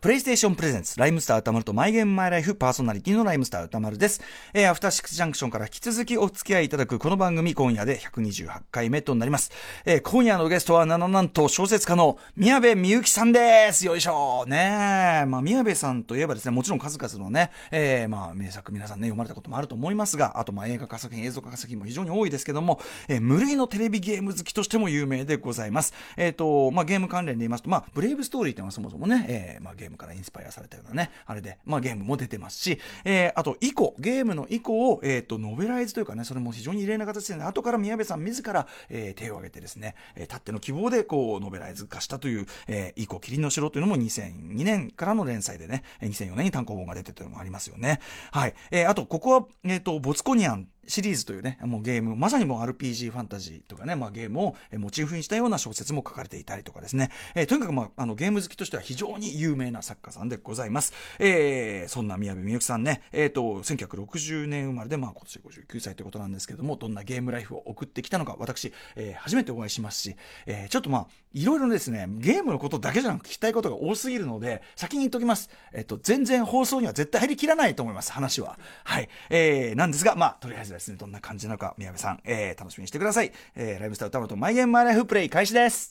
[0.00, 4.20] プレイステーションプレゼンツ、ライムスター歌丸とマイゲームマイライフパーソナリティのライムスター歌丸です。
[4.54, 9.50] えー、アフターシックスジャンクションから引き続きお付き合いいただくこの番組、今夜で128回目となります。
[9.84, 13.84] えー、今夜のゲストは、なななんと小説家の宮部みゆきさんです。
[13.84, 14.44] よいしょ。
[14.46, 25.92] ねまあ、宮部さんといえばですね、もちろん数々のね、えー、まあ、名作皆さんね、読まれたこともあると思いますが、あと、まあ、映画化作品、映像化作品も非常に多いですけども、えー、無類のテレビゲーム好きとしても有名でございます。
[26.16, 48.00] えっ、ー、と、まあ、ゲーム関連で言いますと、まあ、ブレイブストーリーっていうのはそもそもね、えー、まあ、ゲームームからインスパイアされたようなね、あれで、まあゲームも出てますし、えー、あと、以降、ゲームの以降を、えっ、ー、と、ノベライズというかね、それも非常に異例な形で、ね、後から宮部さん自ら、えー、手を挙げてですね、えー、たっての希望で、こう、ノベライズ化したという、えー、以降、キリンの城というのも2002年からの連載でね、2004年に単行本が出てというのもありますよね。
[48.32, 48.54] はい。
[48.70, 60.92] えー、あと、ここは、えっ、ー、と、ボツコニアンシリーズというね、もうゲーム、まさにもう RPG ファンタジーとかね、まあゲームをモチーフにしたような小説も書かれていたりとかですね、えー、とにかくまあ、あのゲーム好きとしては非常に有名な作家さんでございます。
[61.18, 70.16] えー、そんな宮部みゆきさんね、えっ、ー、と、1960年生まれで、まあ今年59歳ということなんですけども、どんなゲームライフを送ってきたのか、私、えー、初めてお会いしますし、
[70.46, 75.50] えー、ちょっとまあ、いろいろですね、ゲームのことだけじゃなく聞きたいことが多すぎるので、先に言っときます。
[75.72, 78.58] えっ、ー、と、全然放送には絶対入りきらないと思います、話は。
[78.84, 79.08] はい。
[79.30, 83.32] えー、なんですが、まあ、とりあえずですね、どんな感じなのか、宮部さん、えー、楽しみにしてください。
[83.54, 85.90] えー、ライブスター歌丸とマイゲームマイライフプレイ開始です。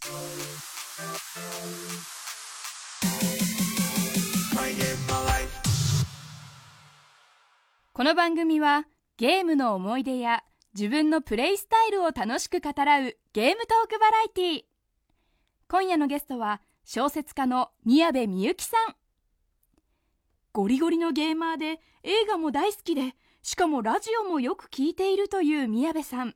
[7.94, 8.86] この番組は
[9.18, 10.44] ゲームの思い出や
[10.76, 14.62] 自分のプレイスタイルを楽しく語らうゲームトークバラエティー
[15.68, 18.94] 今夜のゲストは小説家の宮部みゆきさん
[20.54, 23.16] ゴリゴリのゲーマーで映画も大好きで
[23.48, 26.36] しかもラジオもよく聞いているという宮部さん。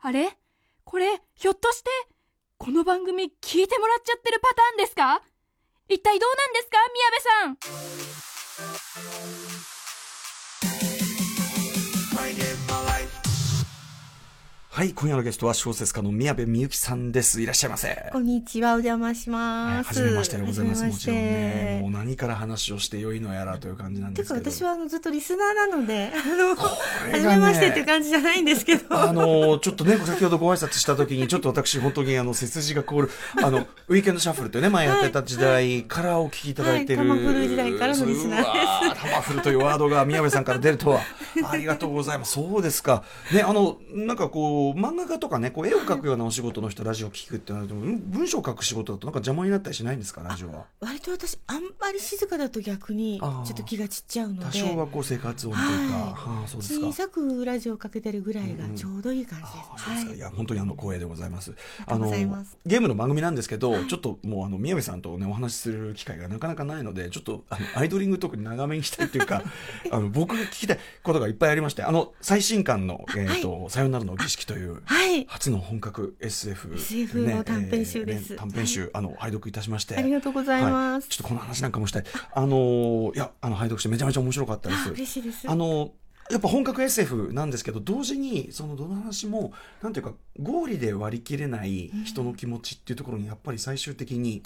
[0.00, 0.36] あれ？
[0.84, 1.88] これ、ひょっとして、
[2.58, 5.22] この番組聞いてもらっちゃってるパターンですか？
[5.88, 7.46] 一体どうなんですか宮部さ
[9.64, 9.69] ん？
[14.72, 17.42] はい、今夜のゲストは小説家の宮部みゆきさんです。
[17.42, 18.08] いらっしゃいませ。
[18.12, 19.88] こんにちは、お邪魔します。
[19.88, 20.84] はじ、めましてでございます。
[20.84, 24.40] もちろんね、もう何から話をしてよいのやらという感じなんですけど。
[24.40, 28.84] てか私はあのずっとリスナーなので、あの、はじ、めましてっていう感じじゃないんですけど。
[28.96, 33.10] あの、ちょっとね、先ほどご挨拶した時に、ちょっと私本当にあの、背筋が凍る、
[33.42, 37.00] あの、ウィーケンドシャッフルというね、前やってた時代からお聞きいただいてる。
[37.00, 39.02] はい、タマフル時代からのリスナーです。
[39.02, 41.00] タマフルというワードが宮部さんから出るとは、
[41.44, 42.34] ありがとうございます。
[42.34, 43.02] そうですか。
[43.32, 50.64] ね、あの、なんかこう、漫画家とかね、こう絵を描くようなお仕事の人ラジオ聞くってなると文章を書く仕事だとなんか邪魔になったりしないんですかラジオは？
[50.80, 54.44] 割と私あんまり静かだと逆にちょっと気が散っちゃうので。
[54.44, 56.86] 多少はこう生活音というか、はあ、そうですか。
[56.86, 61.54] 小さくラジオかけてるぐらいがちょうどいい感じです、うんはい、いや本当にあの光栄でございます。
[61.86, 69.42] あのゲームの番組なんですけど、はい、ちょっともうあの宮部さんとねお話しする機会がなかなかないのでちょっとあのアイドリングトークに長めにしたいっていうか
[69.90, 74.82] あの僕が聞きたいことがいっぱいありましてあの最新刊の「えーとさよならの儀式」という、
[75.28, 79.96] 初の本格 SF, SF の短編集です、えー、短編集、あの拝読いたしまして。
[79.96, 82.04] ありがとうございます、ちょっとこの話なんかもしたい。
[82.34, 84.90] あのいやあの拝読してめちゃめちゃ面白かったです。
[84.90, 85.48] 嬉しいです。
[85.48, 85.92] あの
[86.30, 89.52] やっぱ本格 SF なんですけど同時にそのどの話も
[89.82, 94.42] なんていうか合理で割り切れない人の気持ちっていうところにやっぱり最終的に、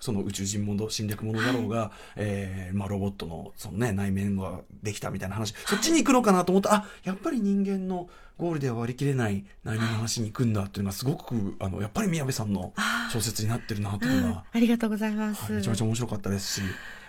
[0.00, 6.74] その宇宙人もの侵略ものだろうが、はい、えー、まあ、ロボットのその、ね、内面ができたみたいな話、そっちに行くのかなと思った。
[6.74, 8.08] あやっぱり人間の
[8.40, 12.72] ゴールでは割り切れない内面の話に行くんだっていうのはすごくあのやっぱり宮部さんの
[13.12, 16.62] 小説になってるなというのは、うん、ありがとうございます、はい、めちゃめちゃ面白かったですし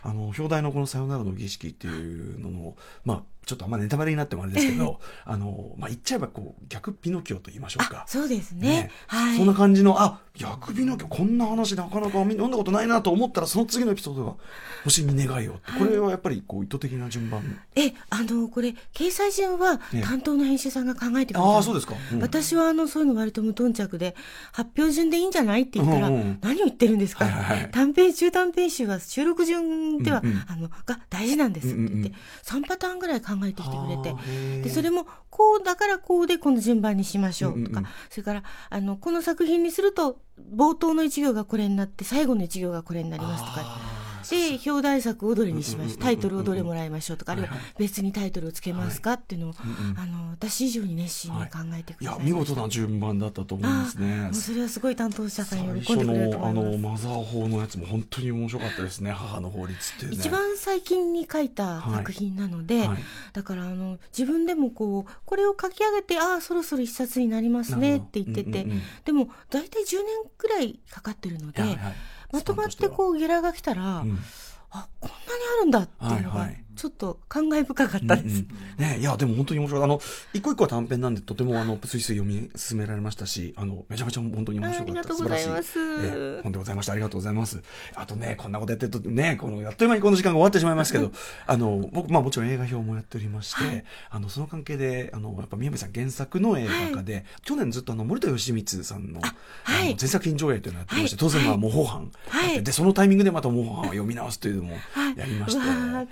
[0.03, 2.75] あの表題のこの「さよならの儀式」っていうのの
[3.05, 8.05] まあちょっとあんまネタバレになってもあれですけど、あの、まあ、言っちゃえばこう、逆ピノキオと言いましょうか。
[8.07, 8.67] そうですね。
[8.67, 9.37] ねはい。
[9.37, 14.35] そんな感じの、あ、逆ピノキオ、こんな話なかなか読んだことないなと思ったら、その次のエピソードが、
[14.83, 17.41] 星に願いをって、これはやっぱりこう、意図的な順番。
[17.75, 21.95] え、あの、これ、掲載順は、担当の編集さんが考えてくれた、ね、ああ、そうですか。
[22.13, 24.15] うん、私は、あの、そういうの割と無頓着で、
[24.51, 34.15] 発表順でいいんじゃないって言ったら、うんうん、何を言ってるんですか、はいはいはい、短編、中短編集は収録順では、うんうん、あの、が大事なんですって言って、うんうん、3パターンぐらい考えてきてくれて、
[34.63, 40.19] でそれもこうだからこうでこの順番にしましょうとか、うんうん、それからあのこの作品にすると
[40.55, 44.00] 冒頭の一行がこれになって最後の一行がこれになりますとか。
[44.31, 49.53] で表題作をどれにしましょうタイトルをどれもらいましょうとかあるいは別にタイトルをつけますかっていうのを、
[49.97, 62.97] あの私以上に熱心に考えてください、いや見事な順番だったと思いますねそれはすごい担当者さん喜んでくれると思いますあのマザー法のやつも本当に面白かったですね母の法律っていう、ね、一番最近に書いた作品なので、はいはい、
[63.33, 70.05] だからあの自分でもこうこれを書き上げてああそろそろ一冊になりますねって言ってて、うんうんうん、でも大体10年
[70.37, 71.93] くらいかかってるので、はいはい、
[72.31, 74.19] まとまってこうゲラが来たら、うん。
[74.71, 75.21] あこんなに
[75.59, 76.49] あるんだっていうのが、
[76.81, 78.37] ちょっと感慨深かったです。
[78.39, 78.47] うん
[78.79, 79.83] うん、ね、いや、でも本当に面白い。
[79.83, 80.01] あの、
[80.33, 84.99] 一個一個は短編なんで、とても、あの、スイスイ読み進められましたし、あの、めちゃめちゃ本当に面白かった。
[84.99, 85.79] ありがとうございます。
[85.79, 86.93] え本でございました。
[86.93, 87.61] ありがとうございます。
[87.93, 91.11] あとね、こんなことやってると、ね、この、やっという間にこの時間が終わってしまいますけど、
[91.45, 104.71] あの、僕、まあもちろん映画表もやっておりまして、はい、あの、その関係で、あの、やっぱ宮部さん原作の映画化で、はい、去年ずっとあの、森田義満さんの、はい、全作品上映というのをやってまして、当然まあ、模倣犯、はい、で、そのタイミングでまた模倣犯を読み直すというのも
[105.15, 105.61] やりまして。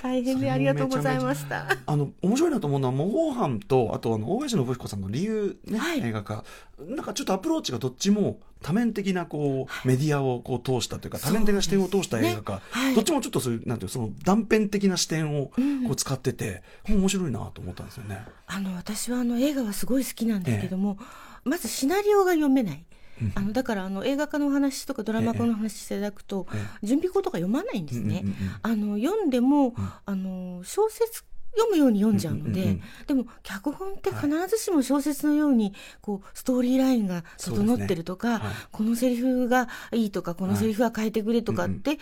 [0.02, 1.66] 大変でありがとうございました。
[1.86, 6.44] あの、面白いなと思うのは、模倣犯と、あと、あの、大林信彦さんの理由ね、はい、映画化。
[6.88, 12.54] なんかちょっとアプローチがどっちも多面的なこう、メディアをこう通したというか、多面的な視点を通した映画化。
[12.56, 15.54] ねはい、どっちもちょっとそういう、なんていう、その断片的な視点をこ
[15.92, 18.24] う使ってて、うん、面白いなと思ったんですよね。
[18.48, 21.04] あの、私はあの映画はすごい好きなんですけども、え
[21.46, 22.86] え、まずシナリオが読めない。
[23.36, 26.48] あのだからあの映画化のお話とかドラマ化の話していただくと、
[26.84, 28.24] 準備語とか読まないんですね。
[28.62, 29.74] あの読んでも、
[30.06, 31.24] あの小説
[31.56, 38.46] 読むように読んじゃうので、でも脚本って必ずしも小説のようにこうストーリーラインが整ってるとか、ね。
[38.46, 41.98] はい、このセリフがいいとかこのセリフは変えてくれとかって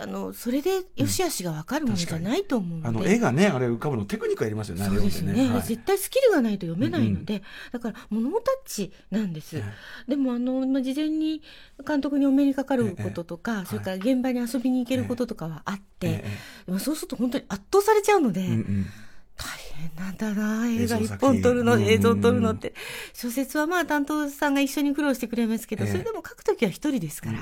[0.00, 9.62] あのそれで良し悪しが分かるものじゃないと思うので、あの絵がねあれ浮かぶのテクニックありますよねそうですね、はい、絶対スキルがないと読めないので、うんうん、だから物タッチなんです、
[10.06, 11.42] でもあの、まあ、事前に
[11.86, 16.24] 監督にお目にかかることとか、ええ、それから現場に遊びに行けることとかはあって、
[16.68, 18.86] え、そうすると本当に圧倒されちゃうので、うんうん
[19.38, 22.74] 大変なんだな映画一本撮るの映像撮るのって。
[23.14, 27.38] 小説はまあ担当さんが一緒に苦労してくれますけど、それでも書くときは一人ですから、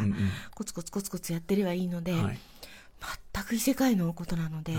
[0.55, 2.39] コツコツコツコツやってればいいので、はい、
[3.33, 4.75] 全く異世界のことなので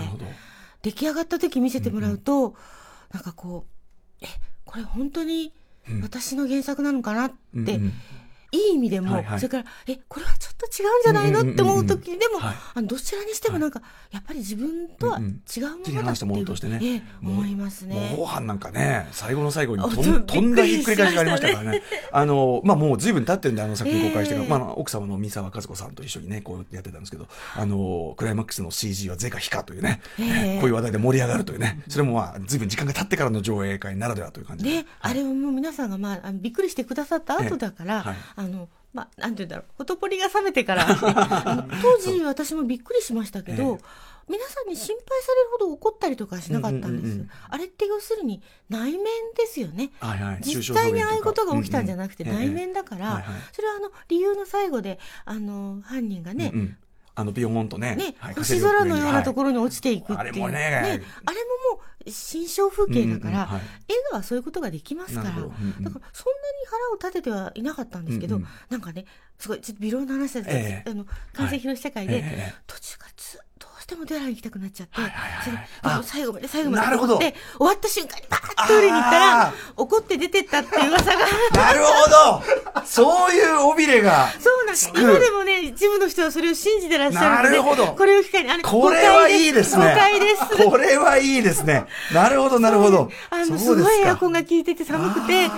[0.82, 2.54] 出来上がった時見せてもらうと、うんうん、
[3.12, 3.66] なんかこ
[4.20, 4.28] うえ
[4.64, 5.52] これ本当に
[6.02, 7.92] 私の原作なのかなって、うんうん
[8.50, 18.14] いい意味でも、はいはい、それから、え、これはちょっと違うんじゃないの、って思う時でも、はい、あのどちらにしてもなんか、やっぱり自分とは違うものだっていう、としてね、え思いますね。
[18.16, 21.82] 模範なんかね、最後の最後にとんとんだひっくり返しがありましたからね。
[22.10, 34.82] あの、まあもう随分経ってるんで、あの作品公開して、えー、まあ奥様の三沢和子さんと一緒にね、こうやってたんですけど、あの、クライマックスの CG はゼか非かというね、えー、こういう話題で盛り上がるというね、それもまあ随分時間が経ってからの上映会ならではという感じで。
[34.82, 40.86] で、あれをもう皆さんがまあ、びっくりしてくださった後だから、はい、あの、まあ、なんて言うんだろう、ほとぽりが冷めてから、
[41.82, 43.80] 当時私もびっくりしましたけど、えー、
[44.28, 47.26] 皆さんに心配されるほど怒ったりとかしなかったんです。
[47.48, 49.04] あれって要するに内面
[49.36, 49.90] ですよね。
[49.98, 56.76] はいはい、実際にああいうことが起きたんじゃなくて内面だから、それはあの理由の最後で、あの、犯人がね、うんうん
[57.18, 57.96] あの、ビヨーンとね。
[57.96, 60.18] ね、はい、星空のようなところに落ちていくっていう。
[60.18, 65.46] はい、あれもね、ね、あれももう、新象風景だから、うんうんはい、映画はそういうことができますから、うんう
[65.80, 69.04] ん、だから、そんなに腹を立ててはいなかったんですけど、うんうん、なんかね、
[69.36, 73.47] すごい、ちょっと微量の話だった、えー、あの、完成披露試写会で、えー、途中からずっ
[73.88, 81.18] しても出会いに行きたくなっちゃって、はいはいはい、最後まで最後まで怒って終わった瞬間にバーッとトイレに行ったら怒って出てったっていう噂が。
[81.56, 82.84] なるほど。
[82.84, 84.92] そういう尾びれがそうなんです。
[84.94, 87.86] 今でもね一部の人はそれを信じてらっしゃるのでなるほど。
[87.94, 89.86] これを機会にあれこれはいいですね。
[89.86, 90.68] 誤解です。
[90.68, 91.86] これはいいですね。
[92.12, 93.10] なるほどなるほど。
[93.30, 95.50] あのすごいエアコンが効いてて寒くて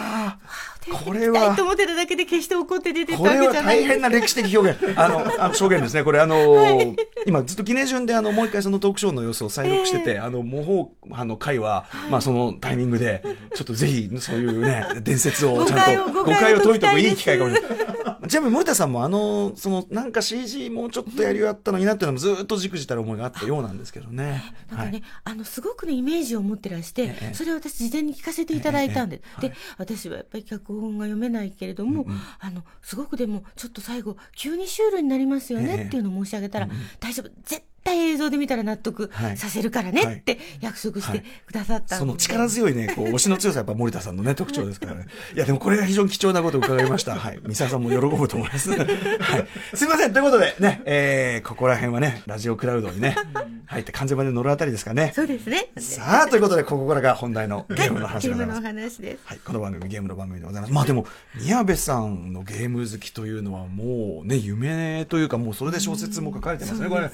[1.05, 1.55] これは。
[1.55, 3.81] と思ってただけで決して怒って出てたわけじゃない。
[3.81, 4.99] 大変な歴史的表現。
[4.99, 6.05] あの、あの証言ですね。
[6.05, 6.97] これあの、はい、
[7.27, 13.22] 今ずっと記念順であの、もう一回そのトークショーの様子を再録してて、えー、あの、模倣派の会は、はい、まあそのタイミングで、
[13.55, 17.91] ちょっとぜひそういうね、伝説をちゃんと、誤解を解いておくいい機会かもしれない。
[18.31, 24.55] ちなみに森田さんもあの、その、なんか CG もうちょっとやり終わったのになっていうのもずっとじくじたる思いがあったようなんですけどね。
[24.70, 36.69] なんかね、はい、あの、すごくね、イメージを持ってらして、えー、それを私事前に聞かせていただいたんで、えー、で、私はやっぱり脚本が読めないけれども、うんうん、あのすごくでもちょっと最後急にシュールになりますよねっていうのを申し上げたら、
[37.00, 45.06] 大丈夫絶対映像で見たら納得させるからねって約束してくださった、その力強いね、こう、推しの強さやっぱ森田さんのね、特徴ですからね。
[45.34, 47.15] いや、でもこれが非常に貴重なことを伺いました。
[47.17, 47.41] はい。
[47.46, 48.70] 三沢さんも喜ぶと思います。
[48.77, 49.46] はい。
[49.75, 50.13] すいません。
[50.13, 53.17] ということでね、えー、ここら辺はね、ラジオクラウドにね、
[53.67, 55.13] 入って完全まで乗るあたりですかね。
[55.15, 55.70] そうですね。
[55.79, 58.60] さあ、ということで、ここからが本題のゲームの話でございます。
[58.63, 59.19] ゲームの話です。
[59.25, 59.41] はい。
[59.44, 60.72] この番組、ゲームの番組でございます。
[60.72, 61.06] まあでも、
[61.37, 66.89] 宮部さんのゲーム好きというのはもうね、夢というか、もうそれで小説も書かれてますね。
[66.89, 67.10] これ、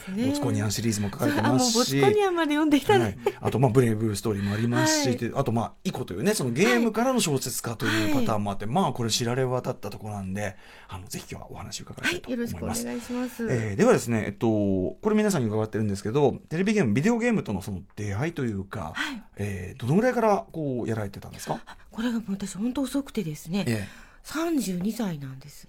[0.57, 10.57] ニアンシリーズも書かれててますし、ボスコニアまで読んできたね、はい、あとまあブレイブストーリーもありますし、はい、あとまあイコというねそのゲームからの小説家というパターンもあって、はい、まあこれ知られ渡ったところなんで
[10.89, 21.61] あのぜひ今日はお話を伺いたいと思います、よろしくお願いします、えー、ではですねえっとこれ皆さんに伺ってるんですけどテレビゲームビデオゲームとのその出会いというか、はい、えー、どのぐらいからこうやられてたんですか？
[21.91, 25.69] これが私本当遅くてですね、えー32歳なんです。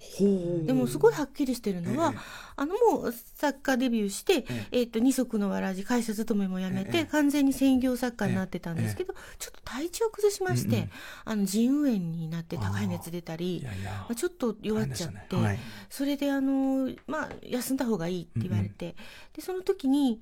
[0.66, 2.20] でもすごいはっきりしてるのは、ええ。
[2.56, 7.04] あのもう作家デビューして、えっと二足のわらじ会社勤めも辞めて、ええ。
[7.04, 10.90] 完全に専業作家になってたんですけど、ちょっと体調崩しまして、うんうん。
[11.24, 15.42] あの腎盂炎になって高い熱出たりまあ、ちょっと弱っちゃって、ね。
[15.42, 15.58] はい。
[15.88, 18.96] それであの、まあ、休んだ方がいいって言われて、
[19.34, 20.20] でその時に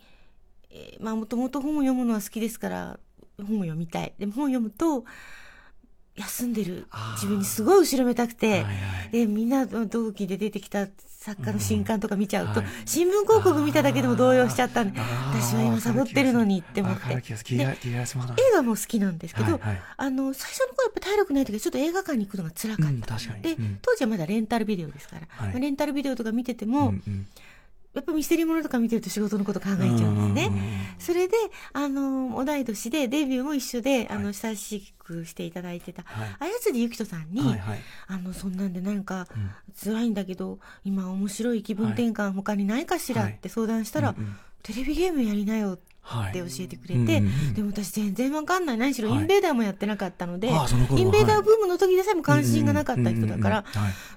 [0.68, 3.00] えーまあもともと本を読むのは好きですから
[3.38, 4.12] 本を読みたい。
[4.18, 5.06] でも本を読むと
[6.16, 6.86] 休んでる。
[7.14, 9.10] 自分にすごい後ろめたくて、はいはい。
[9.12, 10.86] でみんなの同期で出てきた
[11.26, 15.00] 作家の新刊とか見ちゃうと、はい新聞広告見ただけでも動揺しちゃったんで
[15.34, 17.14] 私は今サボってるのにって思って映
[18.54, 19.82] 画も好きなんですけど、はいはい。
[19.96, 23.78] あの最初の頃やっぱ体力ない時はちょっと映画館に行くのが辛かった、うんで、うん。
[23.82, 25.48] 当時はまだレンタルビデオですから、はい。
[25.50, 27.26] まあレンタルビデオとか見ててうも、んうん
[27.96, 30.96] やっぱミステリーものとか見てると仕事のこと考えちゃうんですね。
[30.98, 31.36] それで、
[31.72, 36.50] あの、同い年でデビューも一緒で、あの、はい親しくしていただいてた、はい。
[36.50, 37.78] 綾辻ゆきとさんに、はいはい。
[38.08, 39.50] あの、そんなんでなんかうん、
[39.82, 44.36] 辛いんだけど、今面白い気分転換他にないかしらって相談したら、うんうん。
[44.62, 46.32] テレビゲームやりなよってはい。
[46.34, 47.54] 教えてくれて、うんうんうん。
[47.54, 48.78] でも私全然わかんない。
[48.78, 49.20] 何しろはい。
[49.20, 53.64] インベーダーもやってなかったので、はインベーダーブームの時でさえも関心がなかった人だから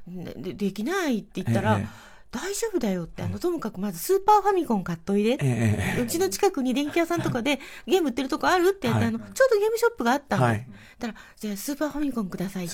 [0.08, 9.08] でできないって言ったら、ええ大丈夫だよって、あの、ともかくまずスーパーファミコン買っといでええうちの近くに電気屋さんとかでゲーム売ってるとこあるって言って、はい。
[9.08, 10.44] あの、ちょうどゲームショップがあったの。
[10.44, 10.68] はい。
[11.00, 12.74] だから、じゃあスーパーファミコンくださいって。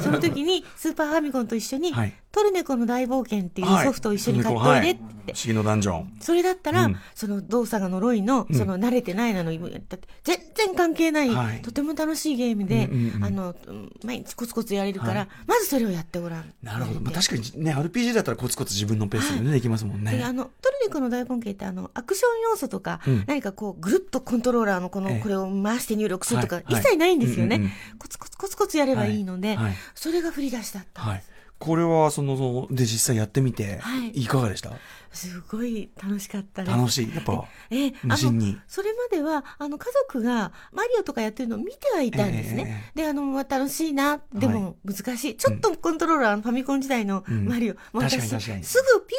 [0.00, 3.86] その時にスーパーファミコンと一緒に、はいトルネコの大冒険っていうはい。
[3.86, 4.80] ソフトを一緒に買っとい。
[4.82, 5.32] でって。
[5.32, 6.16] 不思議のダンジョン。
[6.20, 6.96] それだったら、うん。
[7.14, 11.62] その動作が呪いの、その慣れてないなの、だって全然関係ない、はい。
[11.62, 12.90] とても楽しいゲームで、
[13.22, 15.28] あの、うん毎日コツコツやれるから、はい。
[15.46, 16.52] まずそれをやってごらん。
[16.62, 20.18] なるほど、まあ、確かにね RPG だったらコツコツ自分のペースでね、できますもんね。
[20.18, 23.24] であのトルネコの大冒険ってあのアクション要素とか、うん。
[23.26, 25.20] 何かこうぐるっとコントローラーのこの、ええ。
[25.20, 29.56] これを回して入力するとか、一切ないんですよね、コツコツコツコツやればいいので、
[29.94, 31.16] それが振り出しだったんはい。
[31.18, 34.08] です、これはそので実際やってみて、はい。
[34.08, 34.72] い、かがでした？
[35.16, 36.76] すごい楽しかったです。
[36.76, 37.14] 楽しい。
[37.14, 38.52] やっぱええあ無心に。
[38.52, 47.46] のそれまではあの家族がマリオとかやってるのを見てはいたんですね、であのまあ楽しいなでも難しい、ちょっとコントローラー、ファミコン時代のうん。
[47.48, 48.64] マリオ、もう確かに私確かに。
[48.64, 49.14] すぐピ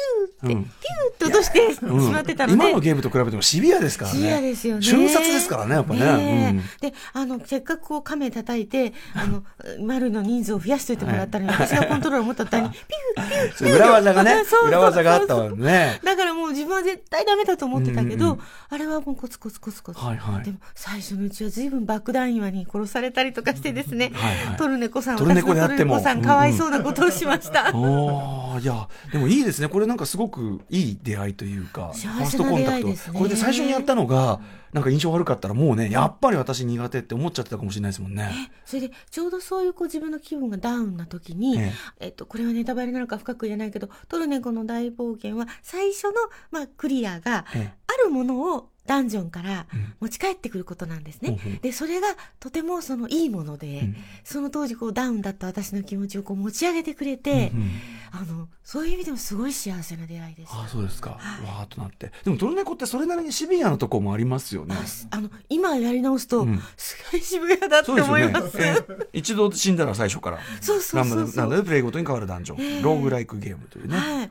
[0.46, 0.64] ューって、うん。
[0.64, 2.12] ピューって落としてしうん。
[2.12, 4.18] まってたので、今のゲームと比べてもシビアですからね。
[4.18, 4.82] シビアですよね。
[4.82, 6.00] 瞬殺ですからねやっぱね。
[6.02, 6.50] え。
[6.50, 6.62] うん。
[6.80, 9.42] で、あの、せっかくこう亀叩いて、あの、
[9.80, 14.42] 丸の人数を増やしといてもらったのに、私がコントローラーを持った途端に、ピュー、ピュー、 そう裏技がね。
[14.66, 18.44] 裏技があったわねだからもう自分は絶対ダメだと思ってたけど、うんうんうん。
[18.70, 20.00] あれはもうコツコツコツコツ。
[20.00, 20.44] はいはい。
[20.44, 24.56] でも最初のうちは随分爆弾岩に殺されたりとかしてですね、はいはい。
[24.56, 25.78] トルネコさん、トルネコであっても。
[25.78, 27.70] トルネコさん、かわいそうなことをしました。
[27.74, 29.68] おーいやでもいいですね。
[29.68, 34.40] これなんかすごくいい出会いというかファーストコンタクト、これで最初にやったのが
[34.72, 38.52] なんか印象悪かったらもうねやっぱり私苦手って思っちゃってたかもしれないですもんね。
[38.64, 42.08] それでちょうどそういうこう自分の気分がダウンな時に、ええ。
[42.08, 46.12] っと、これはネタバレなのか深く言えないけどトルネコの大冒険は最初の、
[46.50, 47.72] まあ、クリアがえ。
[47.86, 49.94] あるものをダンジョンからうん。
[50.00, 51.30] 持ち帰ってくることなんですね。
[51.30, 51.60] ほうほう。
[51.60, 52.08] でそれが
[52.40, 53.96] とてもそのいいもので、うん。
[54.24, 57.70] その当時こうダウンだった私の気持ちをこう持ち上げてくれて、うんうん
[58.12, 60.52] あのそういう意味でもすごい幸せな出会いです。
[60.52, 62.12] ああそうですか、わーっとなって。
[62.24, 64.74] でもトルネコってそれなりにシビアなとこもありますよね。
[65.10, 66.60] ああの今やり直すと、うん。
[66.76, 68.58] すごい渋谷だって思います。
[68.60, 69.08] ええ。
[69.12, 71.36] 一度死んだら最初からそうそうそうそう。
[71.36, 72.82] なのでプレイごとに変わるダンジョン、ええ。
[72.82, 74.30] ローグライクゲームというね、はい。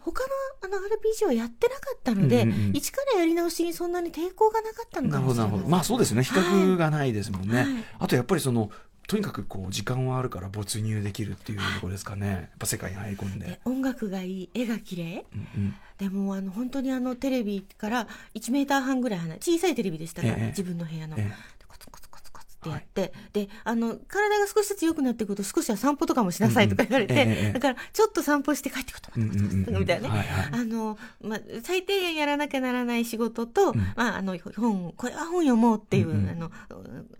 [0.00, 0.28] 他の
[0.62, 5.50] あの RPG はやってなかったので、一からやり直しにそんなに抵抗がなかったのなかもしれません。
[5.50, 5.70] るほどなるほど。
[5.70, 6.24] まあそうですよね。
[6.24, 7.66] 比較がないですもんね、はい。
[8.00, 8.70] あとやっぱりその
[9.08, 12.28] とにかくこう時間はあるから没入できるっていうところですかね。
[12.28, 13.46] やっぱ世界に入り込んで。
[13.46, 15.24] で音楽がいい絵が綺麗。
[15.34, 15.74] うんうん。
[15.96, 20.46] でもあの本当にあのテレビから1メーター半ぐらい離れ小さいテレビでしたから、ええ。
[20.48, 21.32] 自分の部屋の、え
[22.76, 27.52] ってやって、であの体が少しずつ良くなってくると少しは散歩とかもしなさいとか言われて、うんうんえ。
[27.52, 29.80] だからちょっと散歩して帰ってくるとうんうんうんうん。
[29.80, 30.26] みたいなね、はい。
[30.26, 33.76] はいあのまあ、最低限やらなきゃならない仕事と、ん。
[33.76, 36.30] まあ、あの本これは本読もうっていう、うんうん。
[36.30, 36.50] あの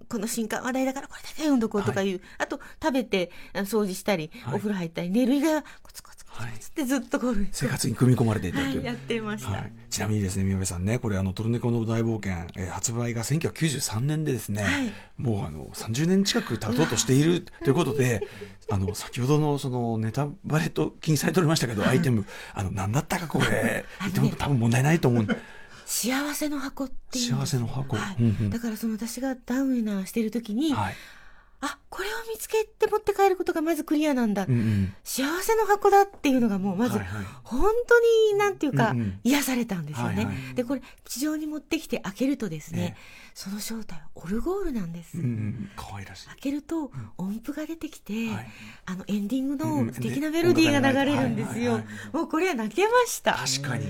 [0.09, 4.55] この新刊話題だからこれだけ読んどこうとかいう、あと食べて掃除したり、はい。
[4.55, 9.50] お風呂入ったり寝る以外はコツコツコツコツってずっとこう、生活に組み込まれていたという、はい、やってました。
[9.50, 14.92] はい、ちなみにですね宮部さんねこれあの「トルネコの大冒険」えー発売が1993年でですね、はい。
[15.16, 18.26] もうあの30年近く経とうとしているということで
[18.71, 23.85] あの先ほどのそのネタバレと気にされておりましたけどアイテムあの何だったかこれ。
[24.00, 25.23] 言っても多分問題ないと思う。
[25.25, 25.37] んで
[25.87, 27.35] 幸せの箱っていう。
[27.35, 27.97] 幸せの箱。
[27.97, 28.16] はい。
[28.21, 28.50] うんうん。
[28.50, 30.95] だからその私がダウンなしてる時に、はい
[31.61, 34.47] あ、これを見つけて持って帰ることがまずクリアなんだ。
[34.49, 34.95] うんうん。
[35.03, 36.99] 幸せの箱だっていうのがもうまず
[37.43, 40.15] 本当になんていうか癒されたんですよね。
[40.17, 40.55] はいはい。
[40.55, 43.00] でこれ地上に持ってきて開けるとですね、え
[43.38, 45.16] その正体はオルゴールなんです。
[45.16, 46.26] うんうん可愛らしい。
[46.26, 48.47] 開けると音符が出てきて、はい。
[48.85, 49.87] あのエンディングうんうん。
[49.87, 51.75] の素敵なメロディーが流れるんですよ。
[51.75, 52.16] はいはいはい。
[52.16, 53.35] もうこれは泣けました。
[53.35, 53.87] 確かに。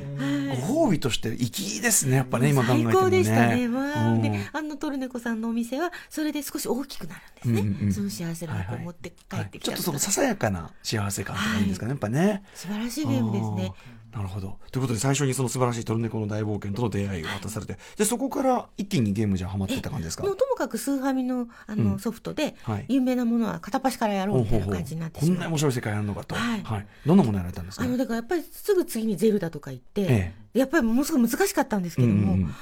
[0.48, 0.60] はい。
[0.68, 2.92] ご褒美として粋ですねやっぱね今考えてもね。
[2.92, 3.68] 最高でしたね。
[3.68, 7.78] まあ、うんで、あのトルネコさんのお店は、それで少し大きくなるんですね。
[7.80, 12.42] うんうんその幸せの箱を持って帰はいってきた、ちょっとそのささやかな幸せ感とかいいんですかねやっぱね。
[12.54, 13.72] 素晴らしいゲームですね。
[14.18, 14.58] なるほど。
[14.72, 20.25] ということで最初にその素晴らしいトルネコの大冒険との出会いが渡されて、で、そこから一気にゲームじゃハマっていった感じですか？
[20.25, 25.37] もうともかくスーファミのあの、うんソフトで、はい有名なものは片っ端からやろうみたいな感じになってしまう。
[25.37, 26.34] こんな面白い世界あるのかと。
[26.34, 27.84] はいどんなものやられたんですか？
[27.84, 32.54] あの、だからやっぱりすぐ次にゼルダとか行って、えやっぱりものすごい難しかったんですけども、うんうん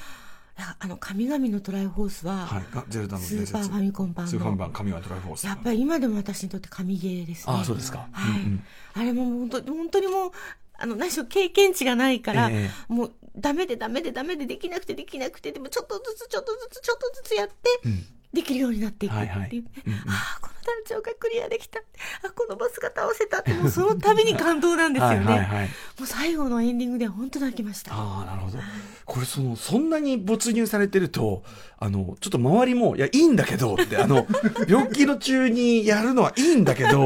[0.79, 2.63] あの、神々のトライフォースは、はい。
[2.73, 3.35] あゼルダのス。
[3.35, 5.45] ーパーファミコン版の、スーファミ版、神はドライフォース。
[5.45, 7.53] やっぱり今でも私にとって神ゲーですね。
[7.53, 8.07] ああ、そうですか。
[8.11, 8.41] はい。
[8.41, 8.63] うんうん
[8.95, 10.31] あれも本当本当にもう、
[10.77, 17.53] あの、何しろ経験値がないから、えもう、ダメでダメでダメでできなくてできなくて、でもちょっとずつちょっとずつちょっとずつやって、
[17.85, 18.05] うん。
[18.33, 19.29] できるようになっていくっていう。
[19.29, 19.57] はいはい。
[19.57, 20.09] うんうん。
[20.09, 21.79] ああ、この団長がクリアできた。
[22.23, 25.15] あ、このボスが倒せたって、もうその度に感動なんですよね。
[25.17, 25.67] はいはいはい。
[25.67, 27.93] もう最後のエンディングで本当泣きました。
[27.93, 28.57] ああ、なるほど。
[29.05, 31.43] これ、その、そんなに没入されてると、
[31.79, 34.27] あの、ちょっと周りも、いや、いいんだけどって、あの、
[34.67, 37.05] 病気の中にやるのはいいんだけど、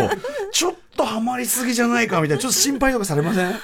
[0.51, 3.47] ちょっとハマりすぎじゃないかみたいな、ちょっと心配とかされません？
[3.47, 3.59] あ、でも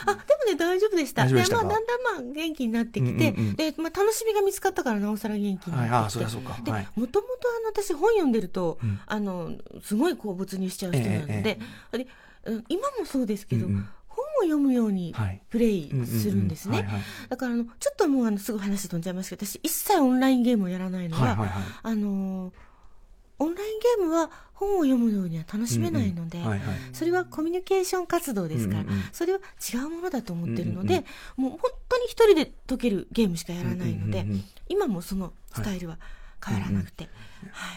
[0.48, 1.25] ね、大丈夫でした。
[1.25, 1.80] でまあ、だんだんま
[2.20, 5.80] あ、元気になってきて、うんうんうんで、まあ、楽しみが見つかったから、なおさら元気になってきて。
[5.80, 9.51] はいああそりゃそうかで、はいもともと、あの、私、本読んでると、うんあの、
[9.88, 11.60] すごい、こう、没入しちゃう人なのええで、
[12.03, 12.08] で
[12.46, 13.89] うん今もそうですけど、うんうん。
[14.08, 16.88] 本を読むようにはいプレイするんですね。
[17.29, 21.38] だから、あの、ちょっともう、あの、すぐ話飛んじゃいますけど、私、一切オンラインゲームをやらないのは、
[21.84, 22.51] あの、
[23.39, 26.39] オンラインゲームは本を読むようには楽しめないので、
[26.91, 29.03] それはコミュニケーション活動ですから、うんうんうん。
[29.12, 29.39] それは
[29.74, 31.06] 違うものだと思ってるので、
[31.38, 35.98] うんもう本当に一人で解けるゲームしかやらないので、うんうんうんうん今もそのスタイルは
[36.46, 37.13] 変わらなくて、はい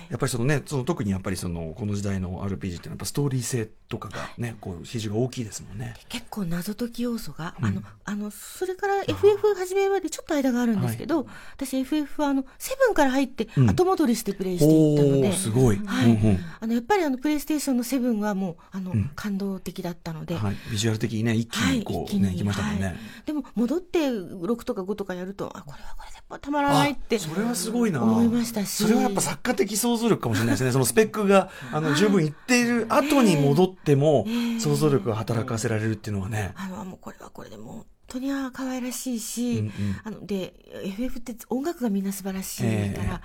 [0.09, 5.95] やっぱりそのね、その特にやっぱりその、この時代の RPG っていうのはやっぱストーリー性とかがね、こう、比重が大きいですもんね。
[6.09, 7.67] 結構謎解き要素が、うん。
[7.67, 11.27] あの、あの、それから FF 始めるまでちょっと間があるんですけど、
[11.57, 13.71] 私 FF はあの、セブンから入ってうん。
[13.71, 15.81] 後戻りしてプレイしていったので、おーすごい。
[15.85, 16.13] はい。
[16.13, 19.11] うんうんあの、やっぱりあの、プレイステーションのセブンはもう、あの、うん。
[19.15, 20.57] 感動的だったので、はい。
[20.71, 23.27] ビジュアル的にね、一気にこう、ね、行きましたもんはねい。
[23.27, 28.03] でも戻って6とか5とかやるとあこれはこれでたまらないってあそれはすごいな。
[28.03, 28.71] 思いましたし。
[28.83, 30.73] それはやっぱ作家的想像力かもしれないですね。
[30.73, 36.53] そのスペックが、あの、十分いっている後に戻ってもええ、想像力が働かせられるっていうのはね。
[36.57, 43.21] あのもうこれはこれでもう本当にあ可愛らしいし、うんうんあので FF って音楽がみんな素晴らしいから、ええはい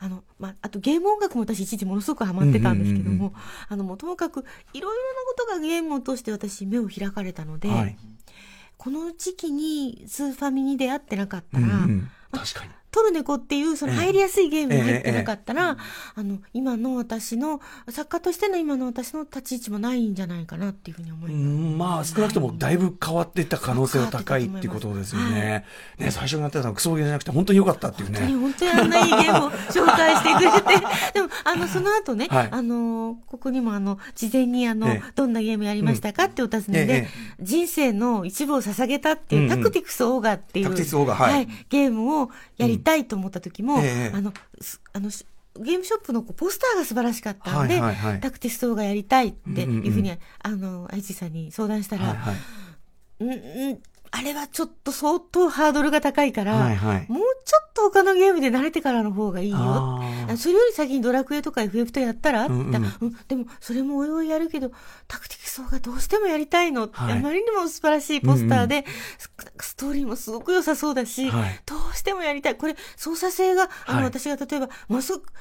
[0.00, 3.32] あのまあ、あとゲーム音楽も私一時ものすごくハマってたんですけども、
[3.68, 7.96] あのもうともかくいろいろなことがゲームを通して私目を開かれたので、はい。
[8.76, 12.70] この時期にスーファミに出会ってなかったら、うんうん確かに。
[12.90, 15.76] トルネコっていうその入りやすいゲームに入ってなかったら、
[16.14, 21.44] あの今の私の作家としての今の私の立ち位置もないんじゃないかなっていうふうに思いうます。
[21.44, 25.64] ん、まあ少なくともだいぶ変わっていった可能性は高いっていうことですよね。
[25.98, 28.40] ね、最初にやってたのはクソゲーじゃなくて本当に良かったっていう本当にね。
[28.40, 32.48] 本当にあんないいゲームを紹介してくれて、 でも、あの、その後ね、はい。
[32.50, 35.12] あの、ここにもあの、事前にあの、ええ。
[35.14, 41.48] どんなゲームやりましたかってお尋ねで、ええ人生の一部を捧げたっていう、タクティクスオーガっていう、タクティクスオーガはい。
[41.68, 44.16] ゲームをやりたいと思った時も、ええ。
[44.16, 45.26] あの、すあの、し
[45.58, 48.20] ゲームショップのポスターが素晴らしかったので、はいはいはい。
[48.20, 50.18] タクティクスオーガやりたいっていうふうに、うん。
[50.42, 52.36] あの、愛知さんに相談したら、はいはい。
[53.18, 53.82] うんうん、
[54.18, 57.06] あれはちょっと相当ハードルが高いから、はいはい。
[57.08, 60.00] もうちょっと他のゲームで慣れてからの方がいいよ。
[60.38, 62.74] それより先にドラクエとか FF とやったら、うんうん。
[63.00, 64.70] うんでもそれもおいおいやるけど、
[65.06, 66.86] タクティクスがどうしてもやりたいの。
[66.86, 67.18] って、はい。
[67.18, 68.86] あまりにも素晴らしいポスターで、
[69.18, 71.60] スストーリーもすごく良さそうだし、はい。
[71.66, 72.54] どうしてもやりたい。
[72.56, 74.04] これ操作性が、あの、はい。
[74.06, 75.32] 私が例えば、ものすごく、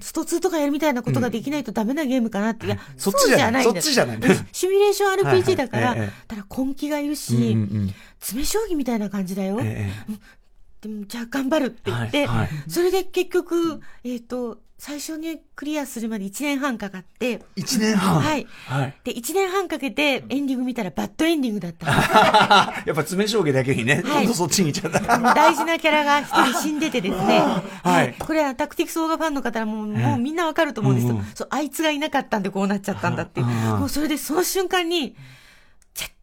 [0.00, 3.66] スト2とかやるみたいなことができないとダメなゲームかなって、いや、そっちじゃない。
[3.66, 4.18] んだそっちじゃない。
[4.52, 6.12] シミュレーションはいはい RPG だから、ええ。
[6.28, 7.54] ただ根気がいるし、うんうんう
[7.86, 9.58] ん詰将棋みたいな感じだよ。
[9.60, 10.42] ええ
[10.80, 18.20] でも、じゃあ頑張るって言って、はいはいそれで結局、えっ、と、最初にクリアするまで1年半かかって、一年半？
[18.20, 18.48] はい。
[18.66, 18.94] はい。
[19.04, 21.92] で、1年半かけてエンディング見たらバッドエンディングだったの。
[22.02, 25.34] やっぱ詰将棋だけにね、はい今度そっちに行っちゃった。
[25.34, 27.40] 大事なキャラが一人死んでてですね。
[27.84, 31.48] はいこれはタクティクスオーガファンの方はもう,、もうみんなわかると思うんですよ、うんうんそう。
[31.50, 33.46] あいつがいなかったんでこうなっちゃったんだっていう。
[33.46, 35.16] もうそれでその瞬間に、絶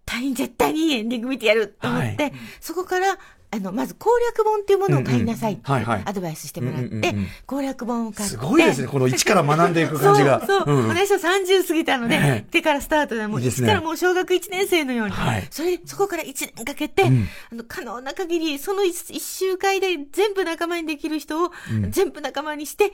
[0.10, 2.34] 対に絶対にいいエンディング見てやると思って、はい。
[2.60, 3.18] そこから
[3.52, 7.16] あの、まず攻略本っていうものを買いなさいってアドバイスしてもらって、
[7.48, 8.36] 攻略本を買って。
[8.36, 10.46] すごいですね、この一から学んでいく感じが。
[10.46, 10.88] そう、そう。
[10.88, 15.14] 私は30過ぎたので、手からスタートで、もう1からもう小学1年生のように、
[15.50, 17.04] それで、そこから1年かけて、
[17.52, 21.52] あの、可能な限り、その 1, 週間で全部仲間にできる人を、
[21.90, 22.94] 全部仲間にして、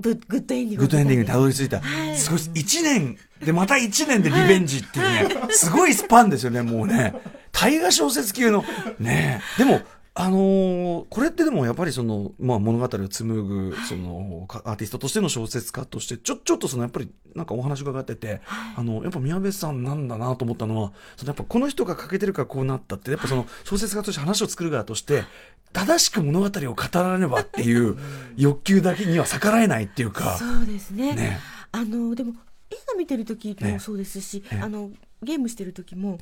[0.00, 0.76] グッドエンディング。
[0.76, 1.82] グッドエンディングにたどり着いた。
[2.14, 7.14] すごい、1年で、また1年でリベンジっていうね、すごいスパンですよね、もうね。
[7.52, 8.64] 大河小説級の、
[8.98, 9.40] ね。
[9.58, 9.80] でも、
[10.14, 18.42] あのー、これってでもやっぱりその、まあ物語を紡ぐ、その、アーティストとしての小説家として、ちょ、ちょっとそのやっぱりなんかお話伺ってて、
[18.76, 25.24] あの、やっぱ宮部さんなんだなと思ったのは、そのやっぱこの人が欠けてるからこうなったって、やっぱその小説家として話を作る側として、
[25.72, 27.96] 正しく物語を語らねばっていう
[28.36, 30.36] 欲求だけには逆らえないっていうか。
[30.36, 31.14] そうですね。
[31.14, 31.40] ね。
[31.72, 32.34] あの、でも、
[32.72, 34.90] 映画見てる時もそうですし、ね、あの、
[35.22, 36.18] ゲームしてる時も、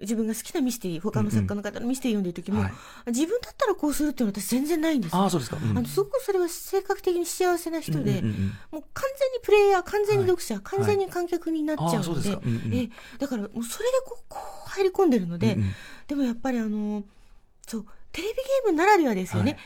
[0.00, 2.64] 自分が好きなミステリー、他の作家の方のミステリー読んでる時も、
[3.06, 8.32] 自分だったらこうするっていうのは私全然ないんですあそうですか、うん、あのすごくそれは性格的に幸せな人で、もう完
[8.70, 8.84] 全に
[9.42, 12.38] プレイヤー、完全に読者、はい、完全に観客になっちゃうので、
[12.72, 15.58] えだからもうそれでこうこう入り込んでるので、
[16.06, 17.04] でもやっぱりあの、
[17.66, 19.60] そう、テレビゲームならではですよね、はい、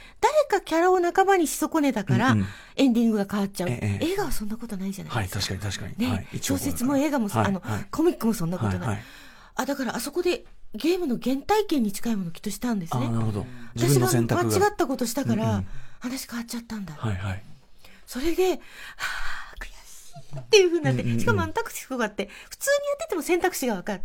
[0.48, 2.36] 誰かキャラを仲間にし損ねたから、
[2.76, 5.40] エンディングが変わっちゃう、ええ、映画はそんなことないじゃないですか。
[5.40, 6.08] はい、確かに確かに。
[6.08, 9.02] ね、はい、小説も映画も、あの、コミックもそんなことない。
[9.56, 13.08] あ、だからあそこでゲームの原体験に近いものをきっとしたんですね。
[13.08, 13.46] なるほど。
[13.74, 15.64] 私が間違ったことしたから、
[15.98, 16.94] 話変わっちゃったんだ。
[16.94, 17.42] はいはい。
[18.06, 19.36] それで、はあ
[20.40, 24.02] っていうふうになって、しかも選択肢があって、普通にやってても選択肢が分かる、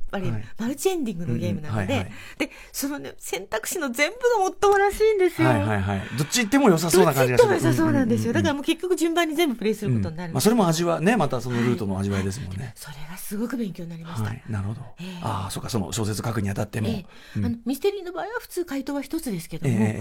[0.58, 5.50] マルチエンディングのゲームなので、で、そのね、選択肢の全部がもっともらしいんですよ。
[5.50, 6.02] はいはいはい。
[6.18, 7.50] どっち行っても良さそうな感じがする。
[7.50, 8.34] どっち行っても良さそうなんですよ。
[8.34, 10.34] だからもう結局順番に全部プレイすることになる。
[10.34, 12.74] まあそれも味はね、またそのルートの味わいですもんね。
[12.76, 14.32] それがすごく勉強になりました。
[14.50, 14.82] なるほど。
[15.22, 16.90] ああ、そうか、その小説書くにあたっても。
[17.36, 19.96] あのミステリーの場合は普通回答は一つですけども、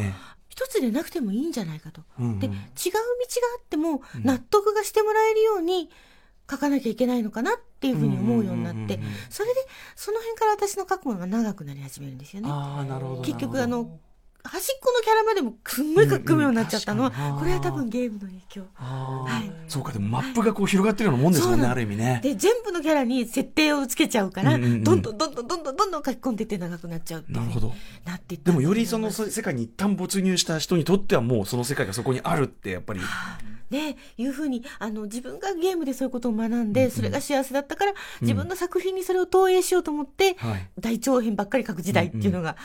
[0.49, 2.03] 一つでなくてもいいんじゃないかと。
[2.19, 5.91] で、違う道があっても納得がしてもらえるように、
[6.51, 9.61] 書かなきゃいけないのかなっていうふうに思うようになって、それで、
[9.95, 12.49] その辺から私の書くものが長くなり始めるんですよね。
[12.51, 13.99] あなるほど結局、あの、
[14.43, 18.67] 端っこのキャラまでもすんごい書くようになっちゃったのは、これは多分ゲームの影響。
[18.75, 19.53] はい。
[19.69, 22.21] そうか、でもマップがこう広がってるようなもんですもんね、ある意味ね。
[22.23, 27.75] で、全部のキャラに設定をつけちゃうから、どんどんどんどんどんどんどんどん書き込んでいって長くなっちゃうなるほど。
[28.05, 33.01] なってでもよりその世界に一旦没入した人にとってはもうその世界がそこにあるってやっぱり。
[33.71, 40.37] ね、いうふうにあの自分がゲームでそういうことを学んで、それが幸せだったから、自分の作品にそれを投影しようと思って、
[40.79, 42.57] 大長編ばっかり書く時代っていうのが、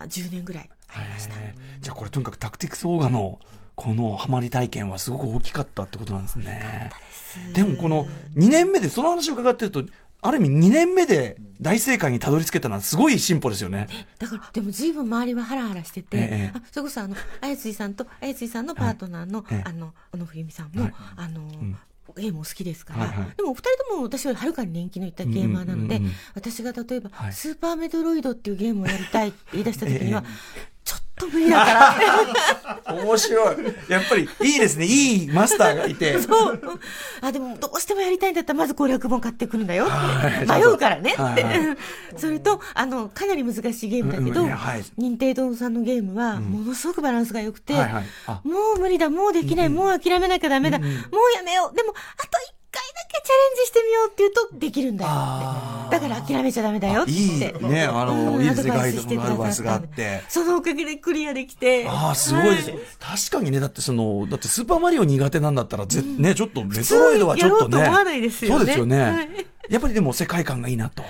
[0.00, 1.34] う10年ぐらいありました。
[1.80, 3.38] じゃあこれとにかくタクティクスオーガの
[3.74, 6.90] このハマり体験はすごく大きかったってことなんですね。
[7.52, 9.84] でもこの2年目でその話を伺ってると
[10.26, 13.88] ある意味2年目で大正解にたどり着けたのはすごい進歩ですよね。
[14.18, 21.76] だから、でも随分周りはハラハラしてて、ええ、あそれこそあの、あやついさんと、あやついさんのパートナーの、え、あの、小野冬美さんも、はい、あの、うん。
[22.16, 30.22] ゲームも好きですから、はいはい、でもお二人とも私よりはるかに年季のいったゲーマーなので、うんうんうん、私が例えば、はい、スーパーメトロイドっていうゲームをやりたいって言い出した時には、
[30.84, 31.96] ちょっと無理だか
[32.86, 33.56] ら面白い。
[33.88, 34.84] やっぱりいいですね。
[34.84, 36.20] いいマスターがいて。
[36.20, 36.60] そう。
[37.22, 39.88] あ、でもどうしてもやりたいんだったらまず攻略本買ってくるんだよっ
[40.40, 40.46] て。
[40.46, 41.22] 迷うからねって。
[41.22, 41.76] はいはい、
[42.16, 48.00] それと、あの、かなり難しいゲームだけど、うんはい、任天堂さんのゲームはものすごくバランスが良くて、うんはいは
[48.44, 50.88] い、もう無理だ、もうできない、うん、もう諦めなきゃダメだ、もう
[51.34, 51.76] やめよう。
[51.76, 52.53] でも、あと一
[53.08, 55.10] けチャレンジしてみようって言うとできるんだよ。
[55.90, 57.10] だから諦めちゃダメだよって。
[57.10, 60.22] いいね、あの、いいですね、ガイドのアドバイスがあって。
[60.28, 61.86] そのおかげでクリアできて。
[61.88, 67.82] ああ、すごいです、はい、確かにね、だってその、だってスーパーマリオ苦手なんだったら、ぜ、うん、ね、ちょっとメトロイドはちょっとね。
[67.82, 68.56] 思わないですよね。
[68.58, 69.00] そうですよね。
[69.00, 71.02] はい、やっぱりでも世界観がいいなと。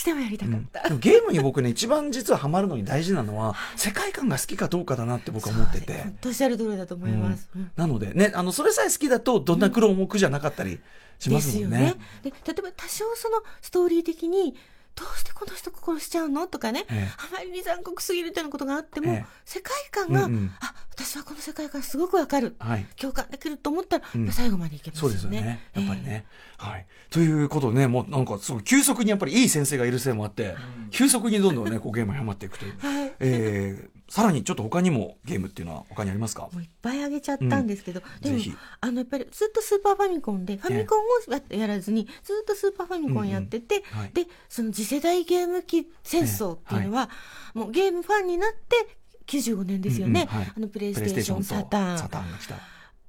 [0.00, 0.88] してもやりたかった。
[0.94, 6.04] うん、ゲームに僕ね、一番実はハマるのに大事なのは、 世界観が好きかどうかだなって僕は思ってて。
[6.24, 7.48] おっしゃる通りだと思います。
[7.54, 10.80] うん、なのでね、あの、それさえ好きだと、どんな苦労も苦じゃなかったり
[11.18, 11.78] しますもんね。
[11.78, 11.94] ですよね。
[12.22, 14.56] で、例えば多少そのストーリー的に、
[14.94, 16.46] どうしてこの人殺しちゃうの？
[16.46, 25.18] とかね、ええ、あまりに残酷すぎるというようなことがあっても、え、世界観が、うんうん、あ私はこの世界観すごくわかる、はい、共感できると思ったら、うん、最後までいけますよね。
[25.20, 25.60] そうですよね。
[25.74, 26.26] やっぱりね。
[26.58, 26.86] はい。
[27.08, 32.78] ということでね、もうなんかすごい急速にやっぱりいい先生がいるせいもあって、うん、急速にどんどんね、こうゲームにはまっていくという。
[32.78, 36.48] はい、えーさらにちょっと他にもゲームっていうのは他にありますか？
[36.52, 47.10] もういっぱいあげちゃったんですけど、うん、でもあのやっぱりずっとスーパーファミコンでファミコンをやらずにずっとスーパーファミコンやってて、うんうんはい、でその次世代ゲーム機戦争っていうのは、は
[47.54, 48.96] い、もうゲームファンになって
[49.26, 50.44] 95年ですよね、うんうん。
[50.44, 51.98] はい、あのプレイステーションサターン。
[51.98, 52.56] サターンが来た。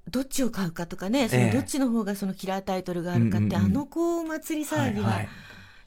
[0.09, 5.21] どっちを買うかとかね、そのどっちの方がそのキラータイトルがあるかって、あの子お祭り騒ぎは、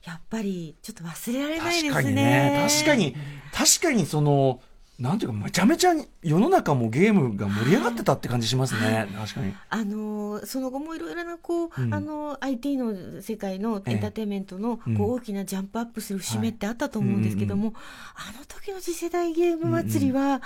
[0.04, 1.92] やっぱりちょっと忘れられないですね。
[1.92, 2.68] 確かにね。
[2.68, 3.16] 確かに、
[3.52, 4.60] 確かにその、
[4.98, 9.54] なんていうか、めちゃめちゃ世の中もゲームが盛り上がってたって感じしますね、確かに。
[9.68, 17.74] あのその後もいろいろなこう、うん、あの IT の世界のエンターテインメントの、こう大きなジャンプアップする節目ってあったと思うんですけども、
[18.14, 20.40] あの時の次世代ゲーム祭りは、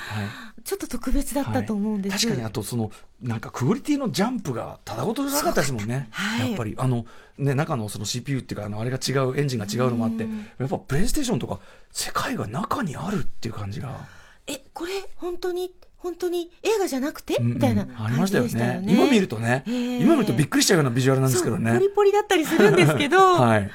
[0.65, 2.91] ちょっと特別だったと思うんです、はい、確かにあとその
[3.23, 7.05] なんかクオリティのジャンプがただごとじゃなかったですもんね、はい、やっぱりあの、
[7.37, 10.27] ね、中のその CPU っていうかあのあれが違うエンジンが違うのもあって、
[10.59, 11.61] やっぱプレイステーションとか
[11.93, 14.17] 世界が中にあるっていう感じが。
[14.49, 18.95] えこれ本当に本当に映画じゃなくて、みたいな感じでしたよね。
[18.95, 21.73] 今見るとね、今見るとびっくりしちゃうようなビジュアルなんですけどね。
[21.73, 23.71] ポリポリだったりするんですけど、 はい、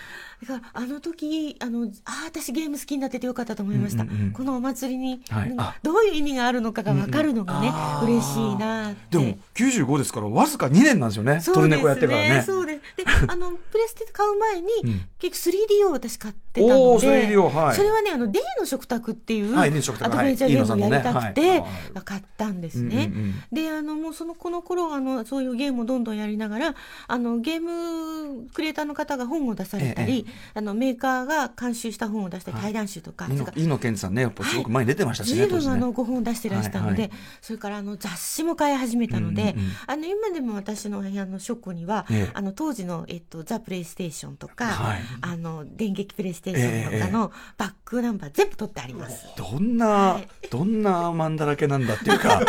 [0.48, 12.44] だからあの時あのあ私ゲーム好きになっててよかったと思いました、うんうんうん、このお祭りに、はい、どういう意味があるのかが分かるのがね、うんうん、嬉しいなでも95ですからわずか2年なんですよねトルネコやってからね。
[12.46, 12.82] そうです。
[12.98, 21.66] であのプレステ買う前に、うん、結局 3D を私買ってたので 3D はい、それはねあのデイの食卓っていう、はい、アドベンチャーゲームをやりたくて、はい、
[22.06, 23.12] 買ったんですね、
[23.52, 26.76] であのもうそのこの頃あのそういうゲームをどんどんやりながら
[27.08, 37.12] あのゲームクリエイターの方が本を出されたり、ええあのメーカーが監修した本を出して対談集とか、飯野健さんねやっぱすごく前に出てましたしね、はい、あのご本を出してらしたので、
[37.42, 39.56] それからあの雑誌も買い始めたので、
[39.88, 49.26] あの今でも私の部屋の書庫には、あの当時の、えっと、ザ・プレイステーションとか、あの電撃プレイステーションとかのバックナンバー全部取ってあります。
[49.38, 52.40] どんな、どんなマンだらけなんだっていうか。
[52.40, 52.46] もう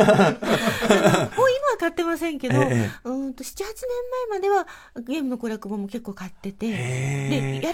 [0.00, 3.66] 今は買ってませんけど、うんと78年
[4.30, 4.66] 前までは
[5.06, 7.72] ゲームの攻略本も結構買っててでやらないゲ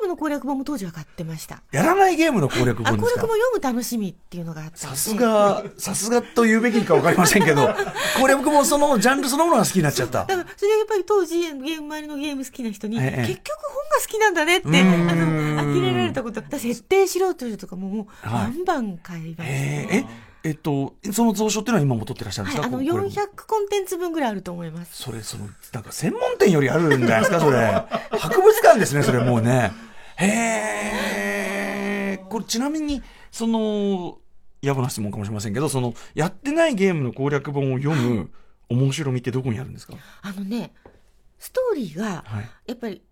[0.00, 1.62] ームの攻略本も当時は買ってました。
[1.72, 3.20] やらないゲームの攻略本ですか？
[3.20, 7.68] 攻略本読む楽しみっていうのがあったさすが、さすがと言うべきかわかりませんけど、
[8.20, 10.24] 攻略本そのジャンルそのものが好きになっちゃった。
[10.24, 19.88] だから、それはやっぱり当時、ゲーム周りのゲーム好きな人に、ええ、結局本が好きなんだねって、あの、呆れられたこと、設定しろというとかももう、バンバン買いました、ね。
[19.90, 25.02] えええっと、その蔵書っていうのは今も取ってらっしゃるんですか、はい、あの、400コンテンツ分ぐらいあると思います。
[25.02, 27.58] それ、その、なんか専門店よりあるんじゃないですか、それ。
[28.18, 29.70] 博物館ですね、それもうね。
[30.16, 30.26] へ
[32.14, 32.24] え。
[32.30, 34.18] これちなみに、その、
[34.62, 38.30] やぶな質問かもしれませんけど、その、やってないゲームの攻略本を読む
[38.70, 39.94] 面白みってどこにあるんですか？
[40.22, 40.72] あのね、
[41.38, 42.24] ストーリーが、
[42.66, 43.02] やっぱり、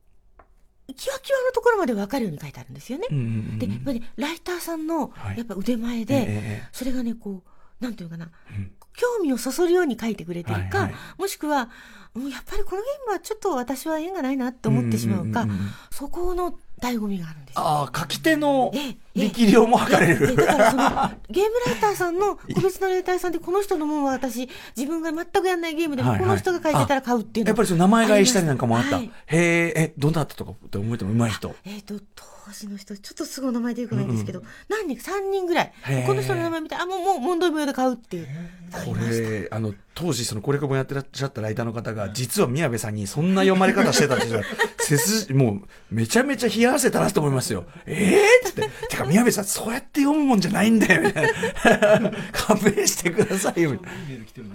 [0.95, 3.07] キワキワのところまで分かるように書いてあるんですよね。
[3.11, 6.27] うんうんうん、で、やっぱり、ね、ライターさんの、やっぱ腕前で、はい
[6.73, 11.71] それがね、こう、なんていうかな、うん、興味をそそるように書いてくれてるか、はいはい、もしくは、
[12.15, 17.59] もうやっぱりこのゲームはちょっと私は縁がないなって思ってしまうか、うんうんうんうん、そこの醍醐味があるんです。
[17.59, 18.73] ああ、書き手の
[19.15, 20.37] 力量も測れる。
[20.37, 20.83] だからその、
[21.31, 27.49] ゲームライターさんの個別のライターさんで、この人のものは私、自分が全くやんないゲームでも、この人が書いてたら買うっていうの。
[27.49, 28.97] やっぱりその名前買いしたりなんかもあった。
[28.97, 31.55] はい、へえ、え、どんなったとかって思えてもうまい人。
[31.65, 35.73] えっ、ー、と、当時の人、ちょっとすぐお名前出てこないんですけど、うん、何人、3人ぐらい、
[36.07, 38.29] この人の名前見て、あ、もう、もう、問答無用で買うっていう。
[38.73, 44.43] これ、あの、当時その攻略本やってらっしゃったライターの方が、実は宮部さんにそんな読まれ方してたって言っ
[45.35, 47.65] もう、めちゃめちゃ冷や汗たらすと思いますよ。
[47.85, 48.71] ええー、って。
[48.91, 52.13] てか、宮部さん、そうやって読むもんじゃないんだよ、みたいな。
[52.31, 53.77] 勘弁してくださいよ。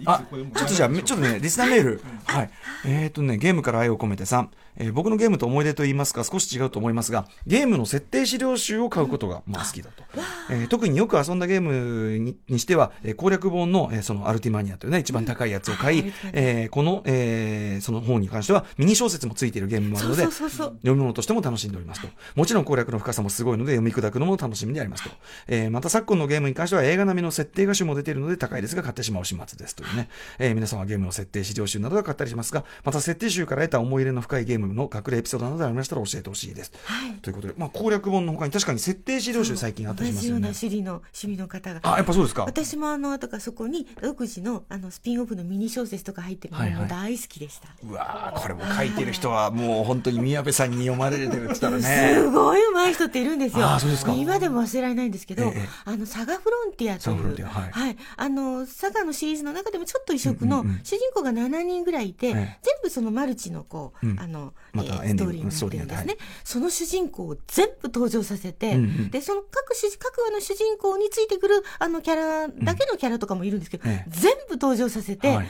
[0.06, 2.02] あ、ちょっとじゃあ、ちょっとね、リスナーメール。
[2.24, 2.50] はい。
[2.86, 4.50] えっ、ー、とね、ゲームから愛を込めてさん。
[4.78, 10.04] えー、僕のゲームと思い出と言いますか少し違うと思いますがゲームの設定資料集を買うことがまあ好きだと、
[10.50, 25.10] えー、特によく遊んだゲームににしては、えー、攻略本の,、えー、そのアルティマニアというね一番高いやつを買い、えー、この、えー、その本に関してはミニ小説もついているゲームもあるので読み物としても楽しんでおりますともちろん攻略の深さもすごいので読み砕くのも楽しみでありますと、
[25.48, 36.72] えー、また昨今のゲームに関しては映画並みの設定画集も出ているので高いですが買ってしまう始末ですというね、えー、皆さんはゲームの設定資料集などが買ったりしますがまた設定集から得た思い入れの深いゲームの隠れエピソードなどありましたら教えてほしいです。
[36.86, 40.48] はい、ということで、まあ、攻略本のほかに確かに設定資料集最近あったりしますよね。
[40.48, 41.80] 同じようなの趣味の方が。
[41.84, 42.44] あ、やっぱそうですか。
[42.44, 47.68] 私もあの、とかそこに独自のあのスピンオフのミニ小説とか入ってるのも大好きでした。
[47.68, 52.14] はいはい、うわこれも書いてる人はもう本当に宮部さんに読まれてるって言ったらね。
[52.16, 53.66] すごい上手い人っているんですよ。
[53.68, 54.14] あ、そうですか。
[54.14, 57.98] 今でも忘れられないんですけど、ええ、あの、サガフロンティアという、はい、はい。
[58.18, 62.44] あの、サガのシリーズの中でもちょっと異色の、主人公が7人ぐらいいて、全
[62.84, 66.18] 部そのマルチのこう、うん、あの、また、えー、ストーリーになってるんですね。
[66.44, 75.48] その主人公を全部登場させて、うんうん、で、その各主、各話の主人公についてくるあのキャラだけのキャラとかもいるんですけど、うん、全部登場させて、はい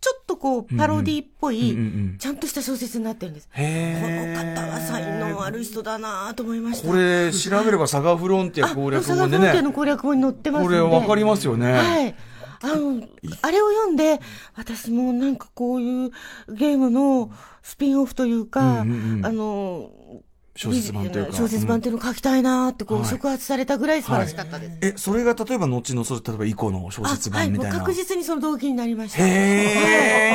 [0.00, 1.76] ちょっとこう、パロディっぽい、
[2.18, 3.48] ちゃんとした小説になってるんです。
[3.48, 6.88] この方は才能ある人だなと思いました。
[6.88, 9.12] これ、調べればサガフロンティア攻略本でね。
[9.12, 11.72] サガフロンティアの攻略本に載ってますこれわかりますよね。
[11.74, 12.14] はい。
[12.62, 13.02] あの、
[13.42, 14.20] あれを読んで、
[14.54, 16.10] 私もなんかこういう
[16.54, 17.30] ゲームの
[17.62, 19.90] スピンオフというか、うんうんうん、あの、
[20.56, 21.32] 小説版というか。
[21.32, 24.78] 小説版っていうのを書きたいなってこう、触発されたぐらい素晴らしかったです。
[24.82, 27.76] え、それが例えば後の、それ例えば以降の小説版みたいな。
[27.76, 29.18] はい、確実にその動機になりました。
[29.26, 30.28] へ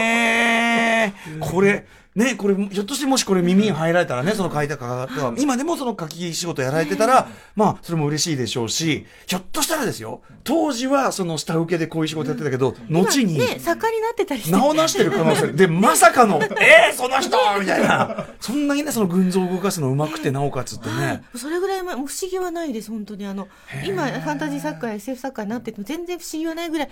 [1.29, 1.39] ー。
[1.39, 14.51] これ、ね、これ、ひょっとしてもしこれ耳に入られたらね、その書いた方が、今でもその書き仕事やられてたら、まあ、それも嬉しいでしょうし、ひょっとしたらですよ、当時はその下請けでこういう仕事やってたけど、後に、ね、作家になってたりして。
[14.51, 15.47] 名を成してる可能性。
[15.53, 18.27] で、まさかの、えー、その人みたいな。
[18.39, 21.21] そんなにね、その群像を動かすのうまくて、なおかつってね。
[21.35, 23.25] それぐらい、不思議はないです、本当に。
[23.25, 23.49] あの、
[23.85, 26.89] 今、ファンタジー作家や SF 作家になってても全然不思議はないぐらい、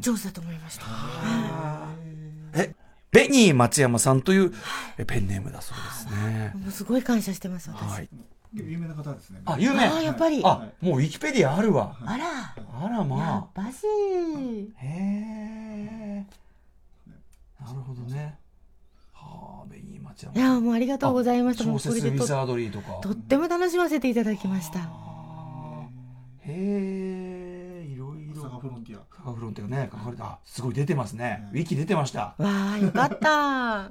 [0.00, 0.84] 上手だと思いました。
[2.54, 2.74] え
[3.12, 4.52] ベニー松山さんという
[5.06, 5.76] ペンネームだそう
[6.08, 6.52] ですね。
[6.54, 7.82] もうすごい感謝してます、私。
[7.82, 8.08] はい。
[8.54, 9.40] 有名な方ですね。
[9.44, 9.86] あ、有名。
[9.86, 10.42] あ、やっぱり。
[10.44, 11.96] あ、もうウィキペディアあるわ。
[12.04, 12.26] あら。
[12.84, 13.18] あら、まあ。
[13.20, 13.86] やっぱし。
[14.76, 16.26] へえ。
[17.60, 18.38] なるほどね。
[19.12, 20.34] はあ、ベニー松山。
[20.34, 21.64] いや、もうありがとうございました。
[21.64, 22.98] 小説ウィザードリーとか。
[23.02, 24.80] とっても楽しませていただきました。
[26.44, 27.31] へえ、
[28.62, 29.00] フロンティア。
[29.16, 30.38] サガフロンティアね、書かれた。
[30.44, 31.48] すごい出てますね。
[31.52, 32.34] ウィキ出てました。
[32.38, 33.28] わあ、よかった。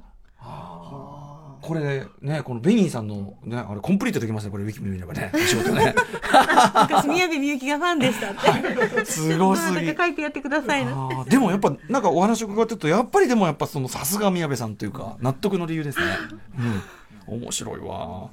[0.40, 1.22] あ。
[1.60, 5.94] これね、このベニーさんのね、あれコンプリートできますね、これウィキ見ればね、仕事ね。
[6.88, 8.50] 昔宮部みゆきがファンでしたって。
[8.50, 9.94] はい、すごすぎ。
[9.94, 11.24] 書いてやってくださいな。
[11.28, 16.06] でもやっぱ、なんかお話を伺ってると、やっぱりでもやっぱそのさすが宮部さんというか、納得の理由ですね。
[17.28, 17.40] うん。
[17.42, 18.30] 面白いわ。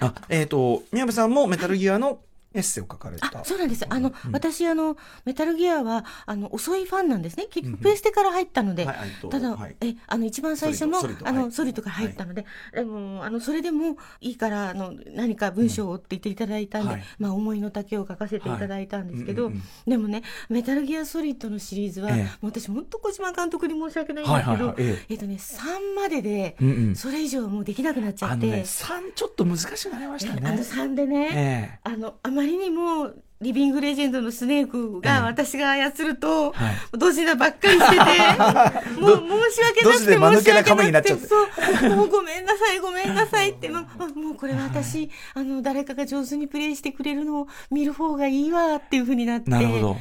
[0.00, 2.18] あ、えっ、ー、と、宮部さんもメタルギアの
[2.54, 3.44] エッセイを書かれた。
[3.44, 3.84] そうなんです。
[3.88, 7.46] あの、うん、私、あの、メタルギアは、あの、遅いファンなんですね。
[7.50, 8.86] 結局、プレステから入ったので、
[9.22, 19.52] うん、ただ、はい、え、あの、一番最初の、あの、ソリッドから入ったので、でも、あの、それでもいいから、あの、何か文章をって言っていただいたんで、うん、まあ、思いの丈を書かせていただいたんですけど、
[19.86, 24.74] でもね、メタルギアソリッドのシリーズは、え私、本当小島監督に申し訳ないんですけど、
[25.08, 26.56] えっとね、3までで、
[26.94, 28.34] それ以上もうできなくなっちゃって。
[28.34, 30.42] あのね、3ちょっと難しくなりましたね。
[30.44, 37.96] あの3でね、あの、あままりにも、リビングレジェンドのスネークが私が操ると、はい、ドジなばっかりしてて、
[39.00, 49.50] もう申し訳なくて申し訳なくて、そう、もうごめんなさい、ごめんなさいって、もうもうこれは私、あの、誰かが上手にプレイしてくれるのを見る方がいいわっていうふうになって。
[49.50, 49.94] なるほど。
[49.94, 49.98] は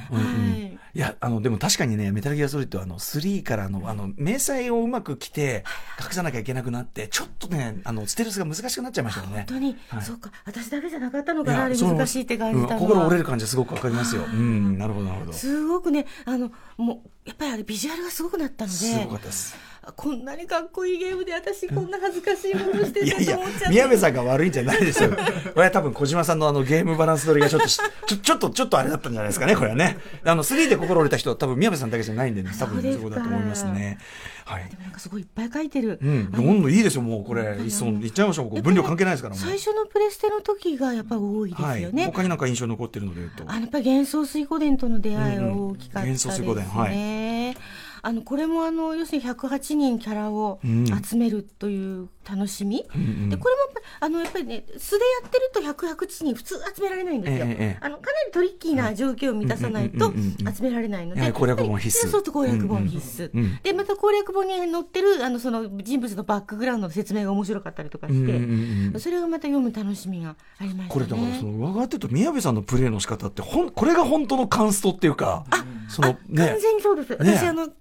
[0.58, 0.82] い。
[0.94, 5.64] いや、あの、でも確かにね、メタルギアソリッドあの、3からの、あの、明細をうまく来て、
[6.02, 9.36] 隠さなきゃいけなくなって、ちょっとね、あの、ステルスが難しくなっちゃいましたよね。
[9.38, 10.32] 本当に、はい、そうか。
[10.46, 14.24] 私だけじゃなかったのかな、あれ難しいって感じたの、うん、心折れる感じはすごくわかりますよ。
[14.24, 15.34] うん、なるほど、なるほど。
[15.34, 18.78] すごくね、あの、もう、やっぱりあれビジュアルがすごくなったので。
[18.78, 19.72] すごかったです。
[19.96, 25.18] こんなにかっこいいゲームで私こんな恥ずかしいことしてたと思っちゃって宮部さんが悪いんじゃないですよ こ
[25.56, 33.98] れは多分小島さんのあのゲームバランス取りがちょっとちょちょっとちょっとあれだったんじゃないですかねこれはねあの3で心折れた人は多分宮部さんだけじゃないんでね多分そうだと思いますね
[34.46, 36.00] はい、でもなんかすごいいっぱい書いてる。
[36.02, 38.62] うん、どんどんいいですよ、もうこれ、いっそ、いっちゃいましょう。
[38.62, 39.36] 分量関係ないですから。
[39.36, 42.04] 最初のプレステの時がやっぱ多いですよね。
[42.04, 43.44] はい、他になんか印象残ってるので言うと。
[43.48, 46.36] あやっぱり幻想水湖伝との出会いは大きかったですね。
[46.36, 47.58] うんうん、幻想水湖伝、はい。
[48.04, 53.62] あのこれもあの要するに108人キャラを集めるという楽しみ、うんうん、でこれも
[54.00, 60.14] あのやっぱりね素でやってると108人普通集められないんですよ、ええ、あのかなりトリッキーな状況を満たさないと
[60.56, 62.10] 集められないので、攻略本必須。
[62.10, 68.48] そうと攻略本必須、うんうん、でまた攻略本に載ってるあのその人物のバックグラウンドの説明が面白かったりとかして、うんう
[68.92, 77.74] んうん、それがまた読む楽しみがありました、ね、これだからその伺ってると宮部さんのプレーの仕方ってほんこれが本当のカンストっていうかあその、ね、完全にそうです、ね、私あの必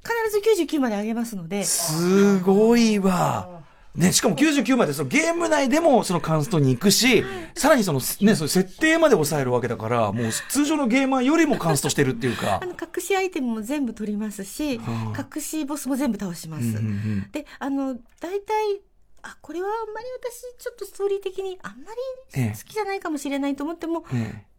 [0.56, 1.64] ず99まで上げますので。
[1.64, 3.60] すごいわ
[3.94, 7.24] ね、しかも99までそのゲーム内でもそのカンストに行くし、
[7.56, 12.60] さらにその、ね、その設定まで抑えるわけだから、もう通常のゲーマーよりもカンストしてるっていうか。
[12.62, 16.62] あの、隠しアイテムも全部取りますし、はあ、隠しボスも全部倒します。
[16.62, 18.80] うんうんうん、で、あの、大体、
[19.22, 21.90] あ、これはあんまり私、ちょっとストーリー的にあんま
[22.36, 24.50] り好きじゃないかもしれないと思っても、ええ。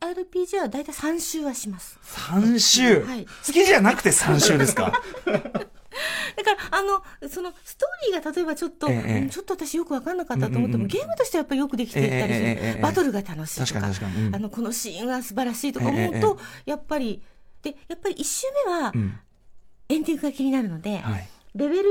[0.00, 1.98] RPG は大体3周はします。
[2.04, 5.00] 3周、はい、好きじゃなくて3周ですか？
[6.36, 12.46] だから、あの、その、ストーリーが例えばちょっと、ええ、ちょっと私よくわかんなかったと思っても、うんうん、ゲームとしてはやっぱりよくできていたりする。
[12.46, 17.22] え、バトルが楽しいとか、かうん、あの、このシーンは素晴らしいとか思うと、やっぱり、
[17.62, 18.92] で、やっぱり1周目は、
[19.88, 21.90] エンディングが気になるので、はい、レベル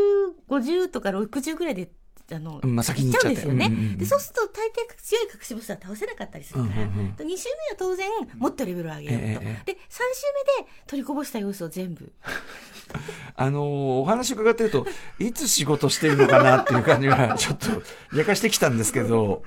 [0.50, 1.90] 50とか60ぐらいで
[2.32, 7.38] あの、まあ、先に行っちゃうんですよね、うんうんうん、でそうすると大抵強い隠しボスは倒せなかったりするから、うんうんうん、2周目は
[7.78, 10.28] 当然もっとレベルを上げようと、ええ、で3周
[10.60, 12.12] 目で取りこぼした要素を全部。
[13.36, 13.64] あのー、
[14.02, 14.86] お話伺ってると
[15.18, 19.44] いつ仕事してるのかなっていう感じがちょっとやかしてきたんですけど。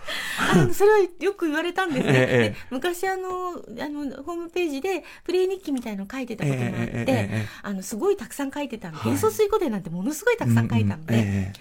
[0.53, 6.73] あのそれはよく言われたんですね、 え、昔あのあのホームページでプレイ日記みたいの書いてたことがあっ
[7.05, 7.31] て、
[7.63, 11.15] あのすごいたくさん書いてたの幻想水湖伝なんてものすごいたくさん書いたので。
[11.15, 11.53] うんうん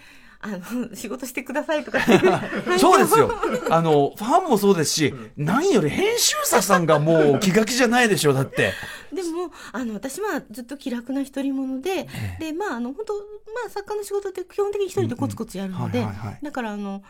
[0.45, 1.99] あの、仕事してくださいとか。
[2.77, 3.31] そうですよ。
[3.71, 8.73] あの、ファンもそうですし、何より編集者さんがもう気が気じゃないでしょ、だって。
[9.11, 12.07] でも、あの、私はずっと気楽な独り者で、
[12.39, 13.21] で、まあ、あの、本当ま
[13.65, 16.05] あ、作家の仕事って基本的に一人でコツコツやるので、
[16.43, 17.01] だから、あの、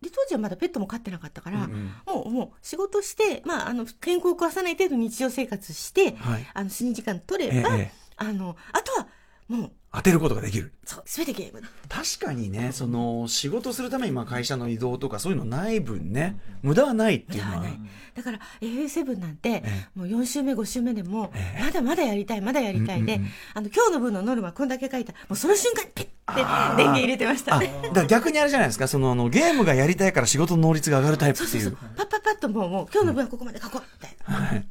[0.00, 9.08] で当時はまだペットも飼ってなかったから、うんうん、もうもう仕事して、まあ、あの健康を壊さない程度日常生活して、はい、あの睡眠時間取れば、ええ、あのあとは
[9.48, 10.72] もう当てることができる。
[10.84, 11.62] そう、すべてゲーム。
[11.88, 17.60] 確かにね、その、仕事するために、まあ、会社の移動とかそういうのない分ね、無駄はないっていうのは。
[17.60, 17.80] ない。
[18.14, 19.62] だから、FA7 なんて、
[19.94, 23.20] もう4週目、5週目でも、まだまだやりたい、まだやりたいで、
[23.54, 26.44] あの、今日の分のノルマこんだけ書いた、もうその瞬間、ピッて電
[26.76, 27.60] 源入れてました。
[27.60, 31.62] だから逆にあれじゃないですか、その、あの、ゲームがやりたいから仕事の能率が上がるタイプっていう。
[31.62, 34.46] そうそうそうパッパッパッともう、もう、今日の分はここまで書こう、みたいな。
[34.46, 34.64] はい。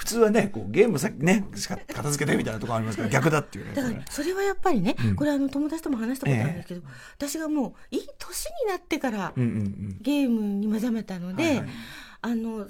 [0.00, 3.74] 普通はね、こうゲームさね、しか片付けてみたいなところありますけど、逆だっていうね。
[3.74, 6.80] だから、それはやっぱりね、これあの、友達とも話したことあるんですけど、
[7.18, 11.62] 私がもう、いい年になってから、ゲームに目覚めたので、
[12.22, 12.68] あのそういうはやっ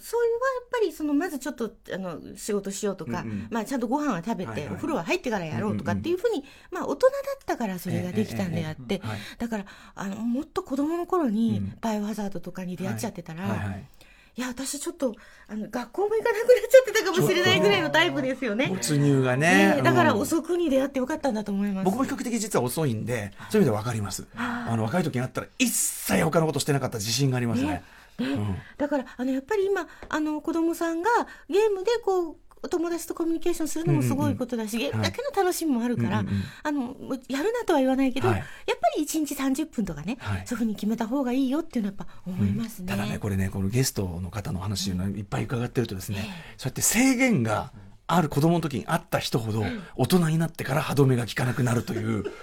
[0.70, 9.02] ぱりそのまずちょっとあの仕事しようとか、うんうん、まあ、ちゃんとご飯は食べて、はいはい、お風呂は入ってからやろうとかっていうふうに、まあ、大人だったからそれができたんであって、
[9.38, 9.64] だから
[9.96, 13.42] あのもっと子供の頃にバイオハザードとかに出会っちゃってたら。
[13.42, 13.88] はいはいはい
[14.36, 15.14] いや私ちょっと
[15.48, 18.68] あの学校も行かなくなっちゃってたかもしれないぐらいのタイプですよね。
[18.68, 27.68] 没入がね、ね、だから遅くに出会ってよかったんだと思います、僕も比較的実は遅いんでそういう意味で分かりますあの若い時にあったら一切他のことしてなかった自信がありますね。
[27.68, 27.82] ね
[28.18, 31.10] うん、だからあのやっぱり今あの子供さんが
[31.48, 36.24] ゲームでこうお友達とコミュニケーションするのもすごいことだし、ゲームだけの楽しみもあるから、
[36.62, 36.96] あの
[37.28, 38.46] やるなとは言わないけど、はい、やっ
[38.78, 46.18] ぱり1日30分とかね、はい、そういうふうに決めた方がいいよっていうのはやっぱ思いますね、ただねこれねこのゲストの方の話をいっぱい伺ってるとですね、
[46.56, 47.72] そうやって制限が
[48.06, 49.64] ある子供の時にあった人ほど
[49.96, 52.24] 大人になってから歯止めが効かなくなるという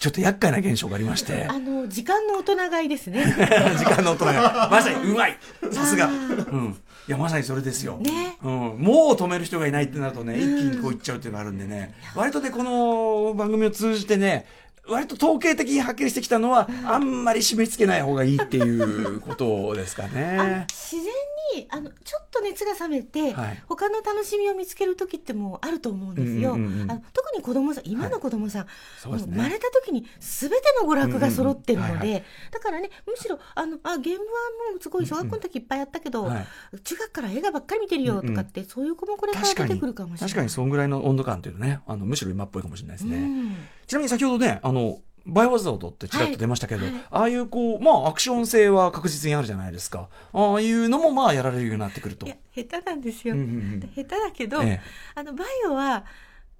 [0.00, 1.44] ちょっと厄介な現象がありまして。
[1.44, 3.22] あの、時間の大人買いですね。
[3.76, 4.38] 時間の大人買い。
[4.38, 5.36] まさにうまい。
[5.70, 6.06] さすが。
[6.06, 6.76] うん。
[7.08, 7.98] いや、まさにそれですよ。
[7.98, 8.36] ね。
[8.42, 8.50] うん。
[8.50, 11.94] もう止める人がいないってなるとね、一気にこういっちゃうっていうのがあるんでね。
[12.14, 14.46] 割とね、この番組を通じてね、
[14.88, 20.66] 割と統計的にはっきりしてきたのは、あんまり締め付けない方がいいっていうことですかね。
[20.68, 21.12] 自然
[21.54, 26.52] にあのちょっと熱が冷めて、はい、他の楽しみを見つける時ってもうあると思うんですよ。
[26.52, 28.66] うんうんうん、あの特に子供さん今の子供さん、
[29.10, 29.20] はい。
[29.20, 34.24] ね、生まれた時に全ての娯楽が揃ってるので、だからねむしろあのあゲームは
[34.72, 36.46] もうすごい小学校の時いっぱいやったけど、うんうんはい、
[36.80, 38.66] 中学から映画ばっかり見てるよとかって、うん。
[38.66, 40.28] うん、そういう子もこれから出てくるかもしれない。
[40.30, 43.16] 確かにそんぐらいの温度感というのねあのむしろ今っぽいかもしれないですね。
[43.16, 43.56] うん、
[43.90, 50.08] ちなみに先ほどねあのバイオハザードってちらっと出ましたけど、はいはい、ああいうこう、まあアクション性は確実にあるじゃないですか。
[50.32, 52.24] ああいうのもまあやられるようになってくると。
[52.24, 53.34] いや、下手なんですよ。
[53.34, 54.80] うんうんうん、下手だけど、ええ、
[55.16, 56.04] あの、バイオは、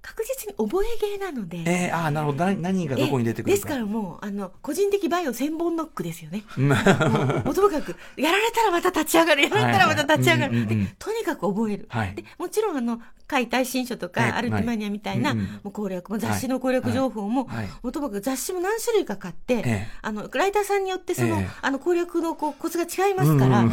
[0.02, 1.58] 確実に覚え芸なので。
[1.66, 2.46] えー、ああ、なるほど。
[2.46, 6.44] 何がどこに出てくるですからもう、あの、個人的バイオ千本ノックですよね。
[6.56, 10.66] もうともかく、やられたらまた立ち上がる、やられたらまた立ち上がる。
[10.66, 11.86] で、とにかく覚える。
[11.90, 17.48] はい、でもちろん、あの、解体新書とか、アルティマニアみたいな、もう攻略も、雑誌の攻略情報も、
[17.82, 23.70] もともかく雑誌も何種類か買って、あの、ライターさんによってその、あの、攻略のこうコツが違いますから、で、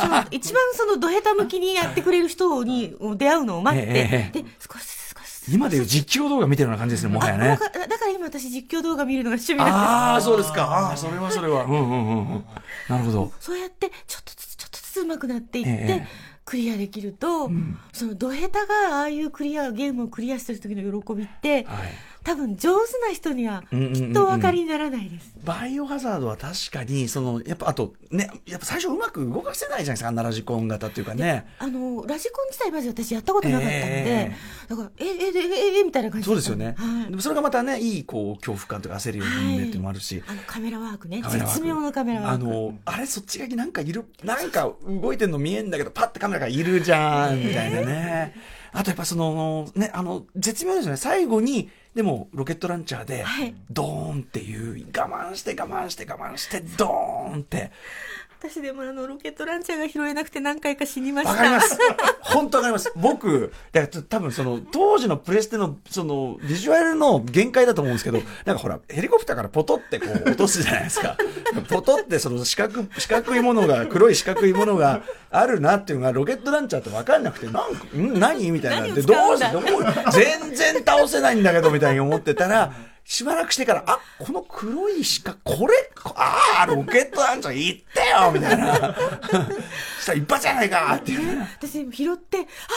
[0.00, 5.09] その、一番その、ど下手向きにやってくれる人に 出会うのを待って、で、少し
[5.50, 7.48] 今でいう実況動画見てるような感じですね、もはやね。
[7.48, 10.64] だから今私実況動画見るのが趣味なんですああ、そうですか。
[10.64, 11.64] ああ、それはそれは。
[11.64, 12.44] うんうんうんうん。
[12.88, 13.32] なるほど。
[13.40, 21.92] そうやって、ちょっとずつ、ちょっとずつ上手くなっていって、ええクリアできると、うん、そのど下手がああいうクリアゲームをクリアしてる時の喜びって、はい、
[22.22, 31.46] 多分上手な人にはきっとお分かりにならないです、うんうんうん、バイオハザードは確かにそのやっぱあとねやっぱ最初うまく動かせないじゃないですかあんなラジコン型っていうかね。
[31.58, 42.44] あのラジコン自体まず私やったことなかったので、えー、だからえええええみたいな感じそうですよね、はい、でもそれがまたねいいこう恐怖感とか焦るようにっていうのもあるし、はい、あのカメラワークね絶妙のカメラワーク。
[42.44, 48.34] あのあれそっち側になんかいるなんか動いてるの見えんだけどパッてカメラがいるじゃんみたいなね、
[48.72, 50.96] あとやっぱそのねあの絶妙ですよね。
[50.96, 53.24] 最後にでもロケットランチャーで、
[53.70, 57.72] ドーンっていう我慢して我慢して我慢してドーンって
[58.42, 61.32] 私でもあのロケットランチャーが拾えなくて何回か死にました。
[61.32, 61.78] わかります。
[62.20, 62.90] 本当わかります。
[62.96, 71.18] 僕、だから多分その当時のプレステのそのビジュアルの限界だと思うんですけど、なんかほら、ヘリコプターからポトってこう落とすじゃないですか。
[71.68, 78.18] ポトってその四角、四角いものが、黒い四角いものがあるなっていうのがロケットランチャーってわかんなくて、なんか、ん？
[78.18, 78.50] 何？
[78.52, 78.94] みたいな。
[78.94, 79.62] で、どうして、どう
[80.12, 82.72] 全然倒せないんだけどみたいに思ってたら、
[83.10, 85.74] しばらくしてから、あ、この黒い鹿、これ、
[86.14, 88.72] ああ、ロケットランチャー行ってよみたいな。
[90.00, 91.40] したら一発じゃないかっていう。
[91.58, 92.68] 私、拾って、あ、拾った、拾った、撃たれ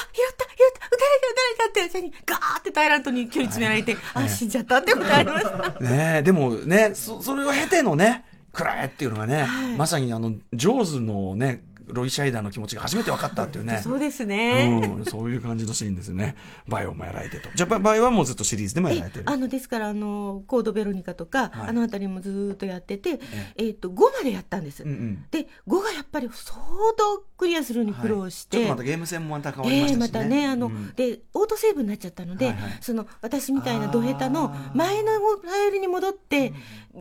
[0.50, 5.70] た、撃たれたって、私にガーってタイラントに距離詰められて、あ、死んじゃったってことありました。
[5.80, 13.80] ねでもね、そ、それを経てのね、くらえっていうのがね、はい、まさにあの、ジョーズのね、ロイ・シャイダーの気持ちが初めて分かったっていうね。
[13.84, 15.06] そうですね、うん。
[15.06, 16.36] そういう感じのシーンですね。
[16.68, 17.50] バイオもやられてと。
[17.54, 23.20] じゃあ、バイオはもうずっとシリーズでもやられてるあの、ですから、あの、コード・ベロニカとか、はい、あのあたりもずっとやってて、
[23.56, 24.84] えっ、と、5までやったんです。
[24.84, 26.58] うんうん、で、5がやっぱり相
[26.98, 28.58] 当クリアするに苦労して。
[28.58, 36.54] はい、ちょっとまたゲーム性もまた変わりましたし、ね、えー、またね、あの、うん、で、オートセーブになっちゃったので、はいはい、その、私みたいなドヘタの前のファイルに戻って、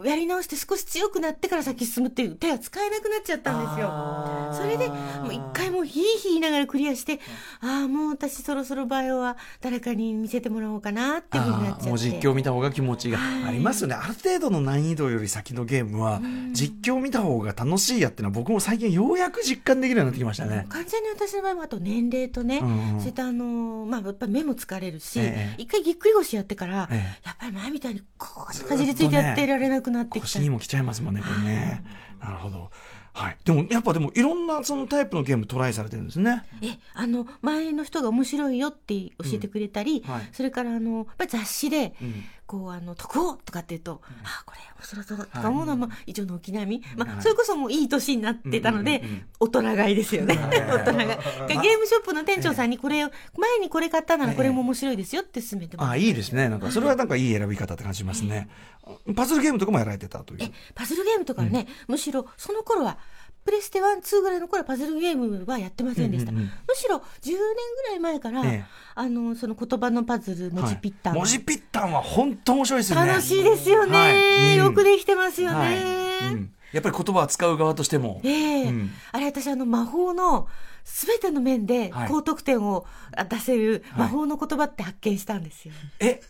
[0.04, 4.50] やり直して少し強くなってから先進むっていう手は使えなくなっちゃったんですよ。
[4.54, 7.20] それで、もう一回もヒーヒー言いながらクリアして、
[7.60, 11.88] ああ、もう私そろそろバイオは誰かに見せてもらおうかなっていうふうになっちゃって。
[11.88, 13.94] もう実況見た方が気持ちがありますよね。
[13.94, 16.20] ある程度の難易度より先のゲームは、
[16.52, 20.66] 実況見た方が楽しいやっていうのは僕も最近ようやく実感できるようになってきましたね。
[20.68, 30.26] 完全に私の場合はあと年齢とね、うんうん、そあの、まあやっぱ目も疲れるし、ええ、一回ぎっくり腰やってから、え、やっぱり前みたいにこうかじりついてやってられなくなってきた。
[30.26, 31.84] 腰にも来ちゃいますもんね、これね。
[32.20, 32.70] なるほど。
[33.14, 33.36] はい。
[33.44, 36.44] でも、やっぱでも、いろんなそのタイプのゲームトライされてるんですね。
[36.62, 46.82] え、あの、前の人が面白いよって教えてくれたり、うんはい、それから、あの、やっぱり雑誌で、うん、こう、あの、特報とかって言うと、うん、あ、これ面白そうだとか思うのは、まあ、一応の軒並み。
[46.96, 49.02] まあ、それこそもういい年になってたので、
[49.40, 50.36] 大人買いですよね。
[50.36, 51.08] 大人買い。
[51.08, 55.90] ゲームショップの店長さんにこれを、前にこれ買ったならこれも面白いですよって勧めてます。
[55.90, 56.48] あ、いいですね。
[56.48, 58.48] なんか、それはなんかいい選び方って感じますね。
[59.14, 60.42] パズルゲームとかもやられてたという。
[60.42, 62.98] え、パズルゲームとかね、むしろ、その頃は、
[63.44, 66.30] プレステ1、2ぐらいの頃はパズルゲームはやってませんでした。
[66.30, 68.64] うんうんうん、むしろ10年ぐらい前から、ええ、
[68.94, 73.08] あの、その言葉のパズル、文字ピッタン、はい、文字ピッタンは本当面白いですよね。
[73.08, 73.98] 楽しいですよね。
[73.98, 74.56] はい。
[74.56, 76.34] よくできてますよね、はい。
[76.34, 78.20] うん、やっぱり言葉を使う側としても。
[78.22, 78.64] ええ。
[78.64, 80.46] ーうん、あれ私あの魔法の、
[80.84, 82.86] すべての面で高得点を
[83.30, 85.74] 出せる魔法の言葉って発見したんですよ。
[86.00, 86.20] はい、え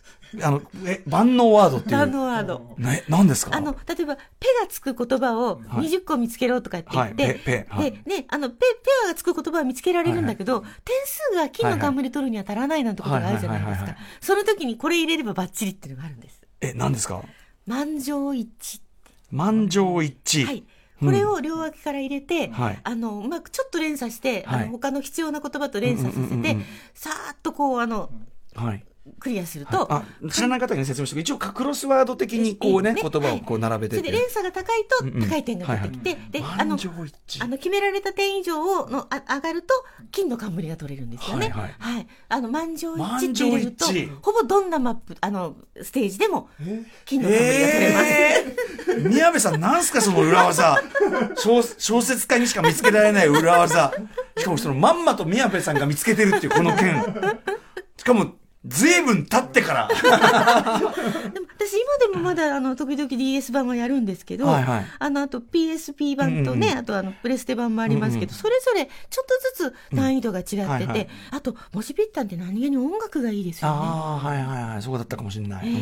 [0.43, 1.97] あの、え、万能ワードっていう。
[1.99, 2.75] 万能ワード。
[2.79, 3.55] ね、何ですか？
[3.55, 4.23] あの、例えば、ペ
[4.63, 13.95] がつく言葉を20個見つけろとかって言って、はい、ペ、ペ、で、ね、あの、ペ、ペアがつく言葉は見つけられるんだけど、はいはい、点数が金の冠取るには足らないなんてことがあるじゃないですか。
[14.23, 16.41] その時にこれ入れればバッチリっていうのがあるんです。
[16.63, 17.23] え、何ですか？
[17.67, 18.49] 満場一
[18.79, 18.81] 致。
[19.31, 20.47] 満場一致。
[20.47, 20.65] はい。
[21.05, 26.57] これを両脇から入れて、うん、あの、うまくちょっと連鎖して、はい、あの、他の必要な言葉と連鎖させて、
[26.95, 28.11] さーっとこう、あの、
[28.55, 28.85] はい。
[29.19, 39.75] クリアすると、はい、知らない方に説明して一応クロスワード的にこうね、ね言葉をこう並べてて、で連鎖が高いと高い点が出てきて、であのあの決められた点以上をのあ上がると
[40.13, 41.49] 金の冠が取れるんですよね。
[41.49, 41.75] はい、はい。
[41.79, 43.87] はい、あの満場一致って入れると
[44.23, 46.49] ほぼどんなマップあのステージでも
[47.05, 48.05] 金の冠が取れます。
[48.07, 50.81] えー、宮部さんなんすかその裏技。
[51.37, 53.93] 小小説家にしか見つけられない裏技。
[54.39, 57.03] しかもそのまんまと宮部さんが見つけてるっていうこの件。
[57.97, 58.35] しかも
[58.65, 59.89] ずいぶん経ってから。
[61.33, 73.77] でも私今でもまだあの時々 DS 版はやるんですけど、はいはい、あのあと PSP 版とね、うんうん、あとあのプレステ版もありますけど、うんうん、それぞれちょっとずつ難易度が違ってて、うんはいはい、あと文字ピッタンって何気に音楽がいいですよね。
[73.77, 75.67] ああ、はいはいはい、そうだったかもしれない。
[75.67, 75.79] えー、うん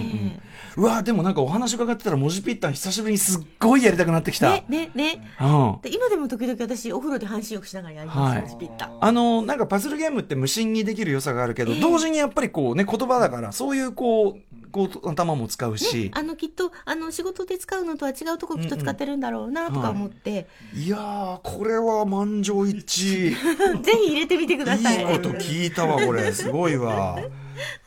[0.77, 4.51] うん、うわでもなんかお話伺ってたら文字ピッタン久しぶりにすっごいやりたくなってきた。
[4.51, 5.35] ね、ね、ね。
[5.41, 8.99] うん、で今でも時々私お風呂で半身浴しながらやります、はい、文字ピッタン。
[9.01, 23.31] あの、なんかパズルゲームって無心にできる良さがあるけど、えー、同時にやっぱりこうね、言葉だから、そういうこう、こう頭も使うし、ね、あのきっとあの仕事で使うのとは違うとこきっと使ってるんだろうなとか思って、うんうんはい、いやこれは満場一致。
[23.83, 25.01] ぜひ入れてみてください。
[25.01, 26.33] いいこと聞いたわこれ。
[26.33, 27.19] すごいわ。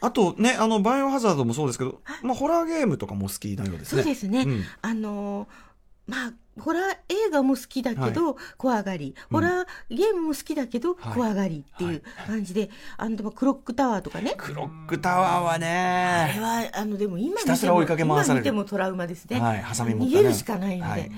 [0.01, 4.03] あとねあのバイオハザードもそうですけど、まあ、ホラーゲームとかも好きなようですね。
[4.03, 5.47] そうですね、うん、あの
[6.07, 14.36] まあホラー映画も好きだけど、怖がり、ホラーゲームも好きだけど、怖がりっていう感じで、あの、クロックタワーとかね。
[14.38, 15.68] クロックタワーはね。
[15.68, 19.39] あれは、あの、でも今見ても、今見てもトラウマですね。
[19.39, 21.12] はい、ハサミ逃げるしかないので。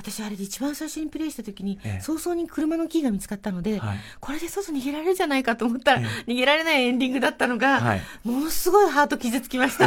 [0.00, 9.86] 私あれで一番最初にプレイした時に、ええ、早々に車のキーが見つかったので、はい、これで外逃げられるじゃないかと思ったら、え、逃げられないエンディングだったのが、はい、ものすごいハート傷つきました。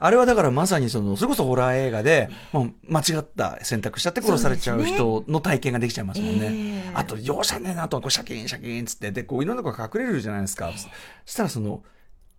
[0.00, 6.50] あれはだからまさにその、それこそホラー映画で、もう間違った選択しちゃって殺されちゃう人の体験ができちゃいますもんね。
[6.50, 6.92] ね。
[6.94, 10.72] あと、容赦ねえなと、こうシャキンシャキンつって、で、こういろんなとこ隠れるじゃないですか。
[10.74, 10.88] そ
[11.26, 11.82] したらその、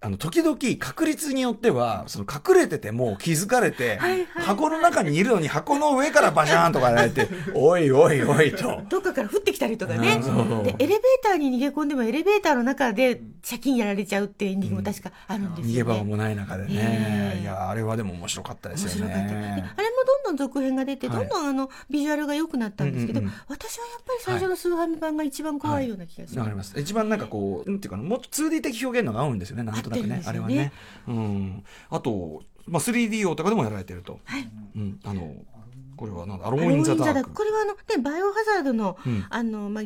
[0.03, 3.99] あの、時々確率によっては、その隠れてても気づかれて、
[4.35, 8.81] 箱の中にいるのに箱の上からバシャーンとかやられて、 おいおいおいと。
[8.89, 10.19] どっかから降ってきたりとかね。
[10.65, 19.13] で、エレベーターに逃げ込んでもエレベーターの中で借金やられちゃうっていうエンディングも確かあるんですよ、ね、逃げ場もない中でね、いやあれはでも面白かったですよね。
[19.13, 26.39] あれもどんどん続編が出て、どんどんあのビジュアルが良くなったんですけど、私はやっぱり最初のスーファミ版が一番怖いような気がする。
[26.41, 26.77] わ、かります。
[26.77, 30.71] 一番なんかこう、なんていうかもっと 2D 的表現のが合うんですよね、なんとなくね、あれはね。
[31.07, 31.63] うん。
[31.89, 34.19] あと、まあ、3D 用とかでもやられてると。
[34.23, 34.49] はい。
[34.75, 34.99] うん。
[35.03, 35.33] あの、
[36.03, 36.47] これはなんだ？
[36.47, 37.31] アローインザダーク。
[37.31, 39.83] これはあの、ね、バイオハザードの、うん、あの、まあ、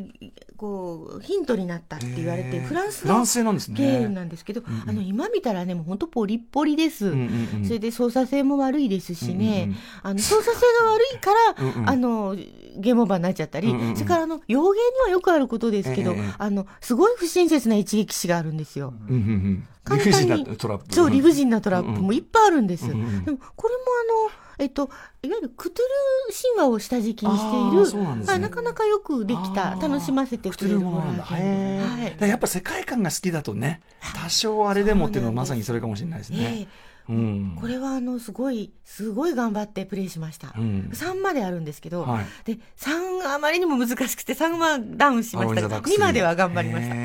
[0.57, 7.65] こう、ヒントになったって言われて、フランスのゲームなんですけど、ねあの、今見たらね、もう本当ポリッポリです、うんうんうん。
[7.65, 12.35] それで操作性も悪いですしね、うんうん、あの、操作性が悪いから、うんうん、あの、
[12.79, 18.95] ゲームオーバーになっちゃったり、うんうん、それからあの、洋芸にはよくあることですけど、あの、すごい不親切な一撃死があるんですよ。
[19.07, 19.67] うんうんうん。
[19.87, 20.45] 簡単に
[20.89, 23.81] そう理不尽なトラップもいっぱいあるんです、うんうん、でもこれも
[24.25, 24.89] あのえっと、
[25.21, 25.85] いわゆるクトゥ
[26.29, 31.23] ル神話を下敷きにしている、ね、なかなかよくできた、楽しませてくれるものなんだ。
[31.23, 33.81] はい、やっぱ世界観が好きだとね、
[34.15, 36.67] 多少あれでもっていうのはまさにそれかもしれないですね。
[37.09, 46.95] うん、これはあのすごいすごい頑張ってプレイしました、うん、3まであるんですけど、はい、で3あまりにも難しくて3はダウンしましたが2までは頑張りました。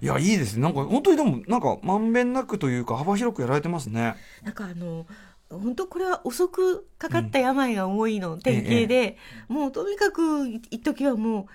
[0.00, 0.62] いやいいですね。
[0.62, 4.14] なんか本当にでもなんかまんべんなくというか幅広くやられてますね。
[4.44, 5.06] なんかあの
[5.50, 9.16] 本当これは遅くかかった病が重いの典型で、
[9.48, 11.46] うん、もうとにかく一時はもう、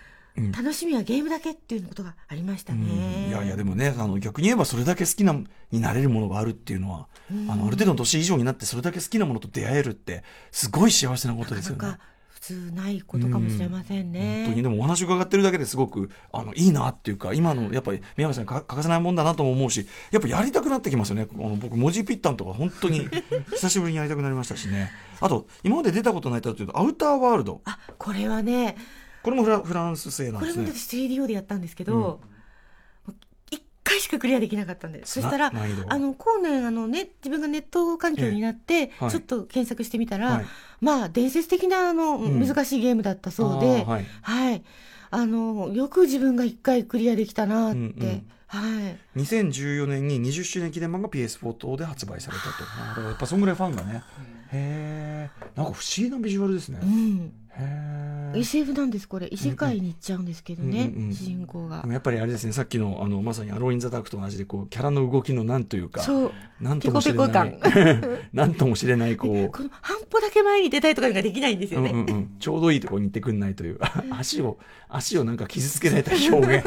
[0.51, 2.79] 楽しみはゲームだけっていうことがありましたね。
[2.81, 5.33] うん、いやいやでもねあの逆に言えばそれだけ好きな
[5.71, 11.97] になれるものがあるっていうのは、うん、あのある程度の年以上になってそれだけ好きなものと出会えるってすごい幸せなことですよね。
[12.43, 14.43] 通ないことかもしれませんね。
[14.43, 21.27] 本当にでもお話伺ってるだけですごくあのいいなっていうか今のやっぱり宮本さん欠かせないもんだなとも思うしやっぱやりたくなってきますよね。
[21.33, 23.07] あの僕文字ピッタンとか本当に
[23.55, 24.91] 久しぶりにやりたくなりましたしね。
[25.21, 27.61] あと今まで出たことないというとアウターワールド。
[27.63, 28.75] あこれはね。
[29.23, 30.65] これもフラフランス製なんですね。
[30.65, 32.19] これも私 3DO でやったんですけど。
[32.25, 32.32] うん
[33.83, 35.51] 回しかクリアできなかったんでそしたら
[35.87, 40.45] あの後年あの、ね、自分がネット環境になって、はい、ちょっと検索してみたら、はい、
[40.81, 44.63] まあ伝説的なあの、うん、難しいゲームだったそうで、はい、はい、
[45.11, 47.77] あのよく自分が一回クリアできたなって。
[47.77, 48.59] うんうんは
[49.15, 52.43] い、2014年に20周年記念版が PS4 等で発売された
[52.93, 53.01] と。
[53.01, 54.03] やっぱそんぐらいファンがね。
[54.51, 55.49] へえ。
[55.55, 56.77] なんか不思議なビジュアルですね。
[56.83, 57.33] うん。
[58.35, 59.27] SF なんですこれ。
[59.27, 61.85] 異世界に行っちゃうんですけどね、うんうん、主人公が。
[61.87, 66.31] やっぱりあれですねさっきのあのまさにアローイン・ザ・ダークと同じでこうキャラの動きのなんというかそう。
[66.59, 67.59] なんともしれない
[68.33, 69.49] なんともしれないこう。
[69.55, 73.79] この半歩だけ前に出たいとかができないんですよね、うんうんうん、ちょうどいいところに行ってくんないという。
[74.09, 74.57] 足を
[74.89, 76.65] 足をなんか傷つけられた表現。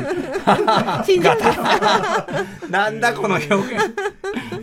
[2.70, 3.64] なんだこの表現。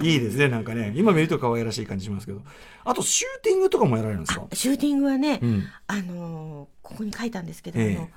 [0.01, 0.93] いいですねなんかね。
[0.95, 2.41] 今見ると可愛らしい感じしますけど。
[2.85, 4.45] あとシューティングとかもやられるんですか？
[4.53, 7.89] シューティングはね、うん、あのー、ここに書いたんですけども、え。
[7.95, 8.07] ー、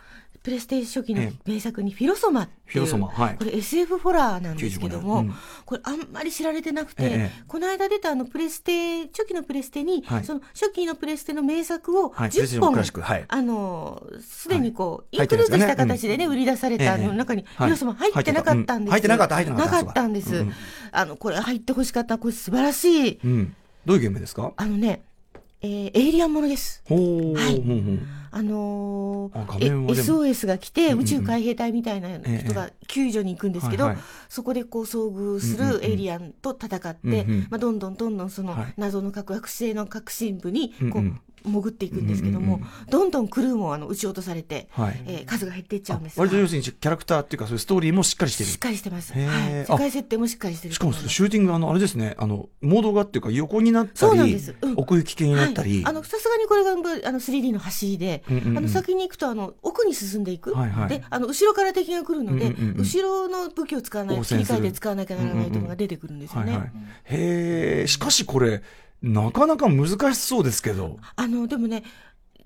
[0.42, 5.34] プレステ初期の名作に「フィロソマ」っていう、はい、これ SF ホラーなんですけども、うん、
[5.64, 20.46] これあんまり知られてなくて、えー、この間出たあのプレステ初期のプレステに、はい、その初期のプレステの名作を10本、はい、あのすでにこう、インクルーズした形でね、売り出されたの中に、フィロソマ入ってなかったんです、入ってなかった入ってなかったんです、
[20.92, 23.18] あのこれ入ってほしかったこれ素晴らしい、
[23.84, 24.52] どういうゲームですか？
[24.56, 25.02] あのね
[25.62, 26.82] えー、エイリアンものです。
[26.88, 27.62] はい。
[28.30, 33.92] あのー、SOS が来て、宇宙海兵隊みたいな人が救助に行くんですけど、
[34.28, 41.14] そこでこう遭遇するエイリアンと戦って、まあ、どんどんどんどんその謎の核惑星の核心部にこう、
[41.46, 48.50] 潜っていくんですけども、どんどんクルーもあの撃ち落とされて、はい、えー、数が減っていっちゃうんです割と要するにキャラクターっていうかそういうストーリーもしっかりしてる。
[48.50, 52.14] しっかりしてます、はい、世界設定もしっかりしてるしかもシューティングあのあれですね。
[52.18, 56.74] あのモードがっていうか横になったり、うん、奥行き系になったり、さすがにこれがあ
[57.12, 66.72] の 3D の橋で、うんうんうん、あの先に行くとあの奥に進んでいく、はいはい、であの後ろから敵が来るので、後ろの武器を使わない切り替えて使わなきゃならないというのが出てくるんですよね、
[67.04, 68.62] へえしかしこれ
[69.06, 70.98] なかなか難しそうですけど。
[71.14, 71.84] あの、でもね、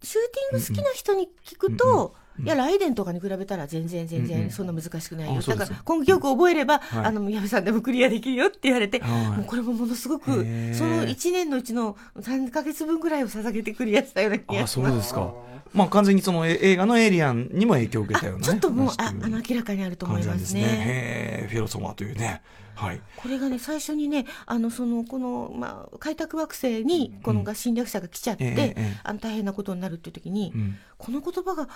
[0.03, 5.43] シューティング好きな人に聞くと、いや、ライデンとかに比べたら全然全然そんな難しくないよ。
[5.43, 10.39] だから根気よく覚えれば、あの、宮部さんでもクリアできるよって言われて、もうこれもものすごく、そ
[10.85, 14.89] の1年のうちの3か月分ぐらいを捧げてクリアしたような気がします。
[14.89, 15.33] あ、そうですか。
[15.73, 20.63] まあ完全にその映画のエイリアンにも影響を受けたような、ね、ちょっともう、ああの明らかにあると思いますね。
[20.65, 22.43] へフェロソマというね。
[22.81, 28.59] はい、これがね最初にねあのそのこの、まあ、開拓惑星にこの侵略者が来ちゃって、うん。
[28.59, 31.69] ええ、あの大変なことになるっていう時に、うん、この言葉が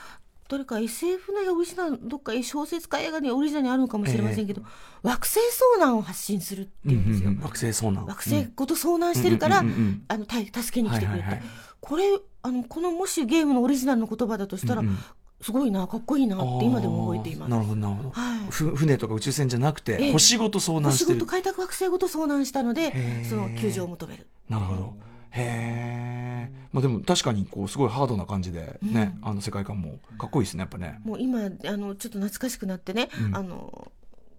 [0.49, 5.41] どれか SF のオリジナルどっか小説か映画にオリジナルにあるのかもしれませんけど、え、惑星
[5.77, 11.43] 遭難を発信するっていうんですよ、うんうん、惑星遭難惑星ごと遭難してるから、あの助けに来てくれて、
[11.81, 12.05] これ
[12.43, 14.99] あのこのもしゲームのオリジナルの言葉だとしたら、うんうん
[15.45, 17.51] すごいな、かっこいいなって今でも覚えています。
[17.51, 18.11] なるほど、なるほど。
[18.13, 21.31] はいふ船とか宇宙船じゃなくて、ええ星ごと遭難してる星ごと。
[21.31, 24.27] 開拓惑星ごと遭難したのでその救助を求める。
[24.49, 24.95] なるほど。
[25.33, 26.53] へえ。
[26.73, 30.99] まあでも確かにこうすごいハードな感じでね、あの世界観もかっこいいですね、やっぱね。
[31.05, 33.93] もう今、あの、ちょっと懐かしくなってね、うんあの、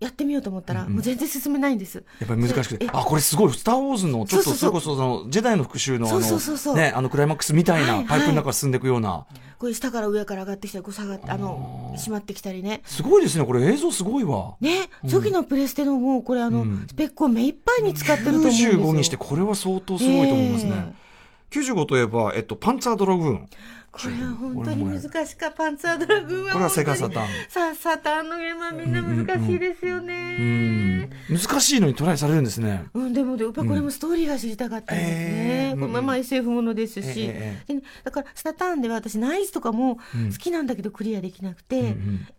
[0.06, 2.04] やってみようと思ったら、うんうんもう全然進めないんです。
[2.20, 2.90] やっぱり難しくてえ。
[2.94, 9.26] あ、これすごい、スター・ウォーズの、ちょっとそれこそ、その、ジェダイの復讐のあの、ね、あのクライマックスみたいはないパイプの中進んでいくような。
[9.58, 12.82] これ下から上から上がってきたり、こう下がって、あの、閉まってきたりね。
[12.86, 14.56] すごいですね、これ映像すごいわ。
[14.62, 18.72] ね、初期のプレステのもう、これあの、うんスペックを目いっぱいに使ってると思うんですよ。
[18.72, 20.72] 95にして、これは相当すごいと思いますね。
[21.02, 21.06] え
[21.52, 23.50] 95といえば、えっと、パンツァードラグーン。
[23.96, 25.52] これは本当に難しかった。
[25.52, 26.52] パンツァードラグーンは。
[26.52, 27.28] これはセガサターン。
[27.48, 30.38] さあ、サターンのゲームはみんな難しいですようね。
[30.38, 31.10] ん。
[31.30, 32.86] 難しいのにトライされるんですね。
[32.94, 35.72] うん、でも、やっぱこれもストーリーが知りたかったんですね。
[35.74, 37.22] うんこれまあまあ SF ものですし。
[37.22, 41.92] ええでねだから、サターンでは私、ナイツとかもうん好きなんだけどクリアできなくて、うんう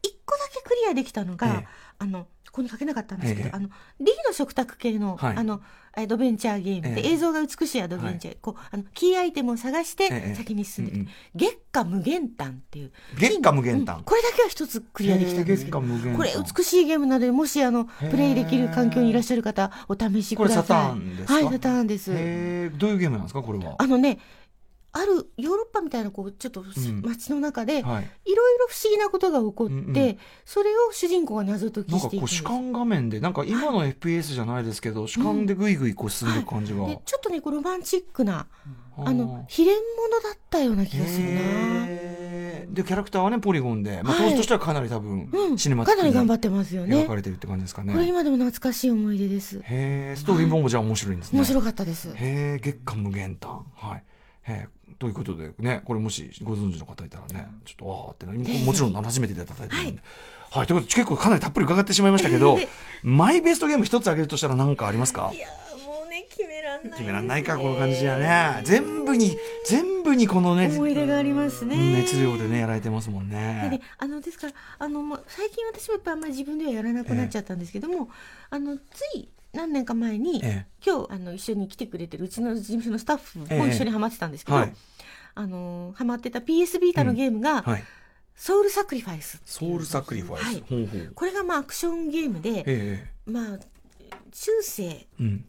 [0.02, 1.66] 一、ん個だけクリアできたのが、ええ
[1.98, 3.68] あの、ここに書けなかったんですけど、ええあの、
[4.00, 5.62] リーの食卓系の、はいあの、
[5.99, 7.12] アドベンチャーゲームで、ええ。
[7.14, 10.34] 映像が美しいアドベンチャー、こう、あの、キーアイテムを探してええ。
[10.34, 11.09] 先に進んでいく、うんうん。
[11.34, 12.92] 月下無限炭っていう。
[13.18, 14.05] 月下無限炭うん。
[14.05, 20.62] これだけは一つクリアできたんですけど、へえ月下無限炭これ美しいゲームなので、もしあの、プレイできる環境にいらっしゃる方、お試しください。
[20.62, 21.34] これサターンですか？
[21.34, 22.11] はい、サターンです。
[22.78, 23.76] どういうゲームなんですか、これは。
[23.78, 24.18] あのね、
[24.93, 28.05] あるヨーロッパみたいなこうちょっとん街の中で、いはい。
[28.34, 36.87] ろいろ不思議なことが起こって、それを主人公が謎解きしていくん主観画面で、なんか今の FPS じゃないですけど、主観でぐいぐいこう進んでいく感じが。
[36.87, 38.47] でちょっとねこうロマンチックな
[38.97, 41.87] あの秘伝物だったような気がするな。
[42.68, 47.16] で、キャラクターはね、ポリゴンで、まあ、はい当時としてはかなり多分、うん、シネマティックにかなり頑張ってますよね描か。
[47.16, 47.93] れてるって感じですかね。
[47.93, 49.61] これ今でも懐かしい思い出です。
[49.62, 51.39] へーストーリーももじゃあ面白いんですね。
[51.39, 52.09] 面白かったです。
[52.09, 53.64] へえ、月下無限炭。
[53.74, 54.05] はい。
[54.43, 54.68] へえ、
[54.99, 60.03] ということでね、これもしご存知の方いたらね、ちょっとああってな、ももちろん初めていただいてるんで。
[60.51, 62.59] はい、ということで結構かなりたっぷり伺ってしまいましたけど、
[63.03, 65.30] マイベストゲーム一つ挙げるとしたら何かありますか？
[65.34, 68.62] いやーもうね決めらんない、決めらんないか、この感じじゃね。
[68.64, 69.36] 全部に、
[69.66, 71.76] 全部にこのね、思い出がありますね。
[71.76, 78.09] 熱量でね、やられてますもんでねね。、あのですからあの、ま、最近私もやっぱあんまり自分ではやらなくなっちゃったんですけども、
[78.49, 78.80] あのつ
[79.16, 84.74] い何年か前に、ええ今日あの一緒に来てくれてるうちの事務所のスタッフええも一緒にハマってたんですけど、はい
[85.38, 87.84] あのハマってた PS ビータのゲームが、はい。
[88.34, 90.44] ソウルサクリファイスソウルサクリファイス。
[90.44, 91.12] はいほうほう。
[91.14, 93.59] これがまあアクションゲームで、えまあ
[94.30, 95.44] 中世えうん。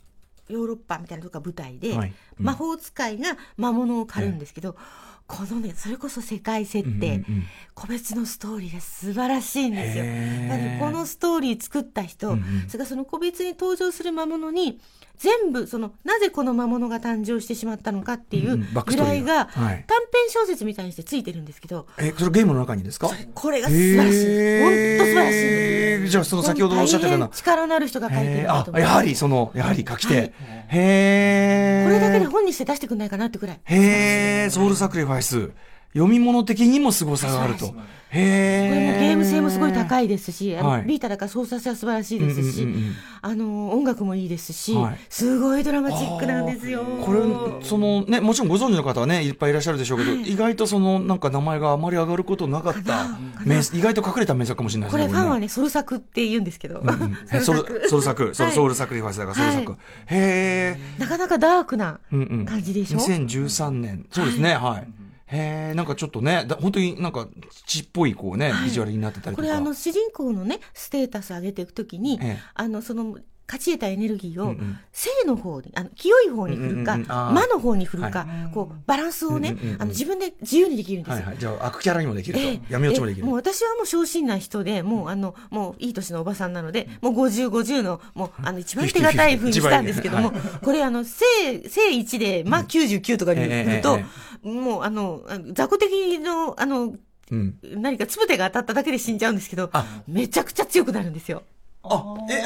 [0.49, 4.75] ヨーロッパみたいなとこが舞台で、はいうん魔法使いが魔物を狩るんですけど、
[5.27, 7.43] このねそれこそ世界設定、うんうんうん。
[7.73, 10.03] 個別のストーリーが素晴らしいんですよ。
[10.05, 10.49] へー。
[10.49, 12.43] だからこのストーリー作った人、うんうん。
[12.67, 14.79] それからその個別に登場する魔物に
[15.17, 23.09] 全部そのなぜこの魔物が誕生してしまったのかっていううんうんバックスぐトーリーがらいがはい短編小説みたいにしてついてるんですけど、え、それゲームの中にですか？
[23.33, 24.59] これが素晴らしい。
[24.61, 25.37] 本当素晴らしいんです。
[25.37, 30.33] へーじゃあその先ほどおっしゃってたような力のある人が書いてるあやはりそのやはり書き手、はい
[30.69, 33.59] へえこれだけで本にして出してくんないかなってくらい。
[33.63, 35.51] へえソウルサクリファイス
[35.93, 37.73] 読み物的にも凄さがあると。
[38.09, 40.83] へえこれもゲーム性もすごい高いですし、あのはい。
[40.83, 42.95] ビータだから操作性は素晴らしいですし、うんうんうんうん。
[43.21, 46.83] あの音楽もいいですし、はいすごいドラマチックなんですよ。
[47.01, 47.19] これ
[47.65, 53.07] そのねもちろんご存知の方はねいっぱいいらっしゃるでしょうけど、意外とそのなんか名前があまり上がることなかった
[53.45, 56.79] 名意外と隠れた名作かもしれないこですねねれファンはね、ソル作って言うんですけど。
[56.79, 57.17] うんうん。
[57.33, 58.55] え ソルソルサク、そうはい。
[58.55, 59.77] ソウルサクリファイスだからソウルサク、は
[60.07, 62.45] へえなかなかダークなうんうん。
[62.45, 64.05] 感じでしょ、2013年。
[64.11, 64.87] そうですね、はい。
[65.27, 67.27] へえ、なんかちょっとね、だ本当になんか
[67.65, 69.47] 血っぽいこうね、はいビジュアルになってたりとか。
[69.47, 73.17] これあの主人公のね、ステータス上げていくときに、ええあの、その、
[73.47, 74.55] 勝ち得たエネルギーを
[74.91, 81.15] 正の方に、あの、清い方に振るか、魔の方に振るか、はこう、バランスをね、あの、自分で自由にできるんですよ。
[81.15, 81.37] はいはい。
[81.37, 82.39] じゃあ悪キャラにもできると。
[82.39, 82.61] ええ。
[82.69, 83.25] 闇落ちもできる。
[83.25, 83.29] ええ。
[83.29, 91.25] もう私はもう昇進な人で、もうあの、もういい年のおばさんなので、もう50、50の、もうあの一番手堅い風にしたんですけども、これあの、正、
[91.69, 94.05] 正1で、まあ99とかに振るとえ
[94.43, 95.21] え、もうあの、
[95.53, 96.93] 雑魚的の、あの、
[97.31, 97.57] うん。
[97.75, 101.43] 何かつぶてが当たっただけで死んじゃうんですけどあ、めちゃくちゃ強くなるんですよ。
[101.89, 102.43] あ、え、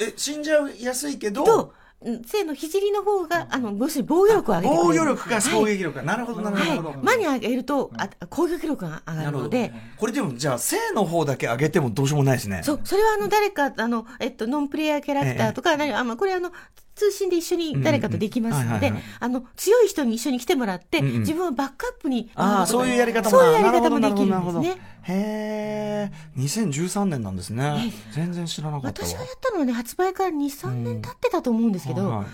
[0.00, 1.74] え、え、死んじゃいやすいけど、と、
[2.04, 4.74] うん正の聖の方が、あの、要するに防御力を上げて。
[4.74, 6.02] 防御力か攻はい撃力か。
[6.02, 6.88] なるほど、なるほど。
[6.88, 6.98] はい。
[6.98, 9.72] 魔に上げると、あ攻撃力が上がなるので、。
[9.96, 12.62] これでも、じゃあ、正の方だけ上げてもどうしようもないですね。
[12.64, 16.50] そう、それはあの、誰か、あの、えっと、ノンプレイヤーキャラクターとか、何あ、まあ、これあの、
[16.94, 22.30] 通信で一緒に誰かとできますのであの、強い人に一緒に来てもらって、うんうん自分はバックアップに。
[22.34, 24.76] ああ、そういうやり方もそういうやり方もなできるんですね。
[25.02, 27.92] へえ、2013年なんですね。
[28.12, 29.08] 全然知らなかったわ。
[29.08, 32.26] 私がやったのはね、発売から2、3年経ってたと思うんですけど、はい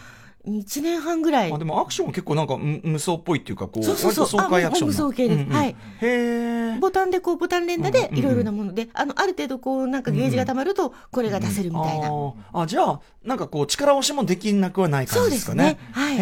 [0.49, 1.53] 1年半ぐらい。
[1.53, 5.43] あでもアクションは結構なんか無双っぽいっていうか、こう、そうそうそう爽快アクション無双系です。
[5.43, 5.77] うんうん、はい。
[6.01, 12.09] へボタンでこう、ボタン連打でいろいろなもので、あの、ある程度こう、なんかゲージが溜まると、これが出せるみたいな。
[12.11, 15.65] うんうん、ああ、じゃあ、なんかこう、力押しもできなくはない感じですかね。
[15.65, 16.05] そうですね。
[16.05, 16.17] はい。
[16.17, 16.21] へ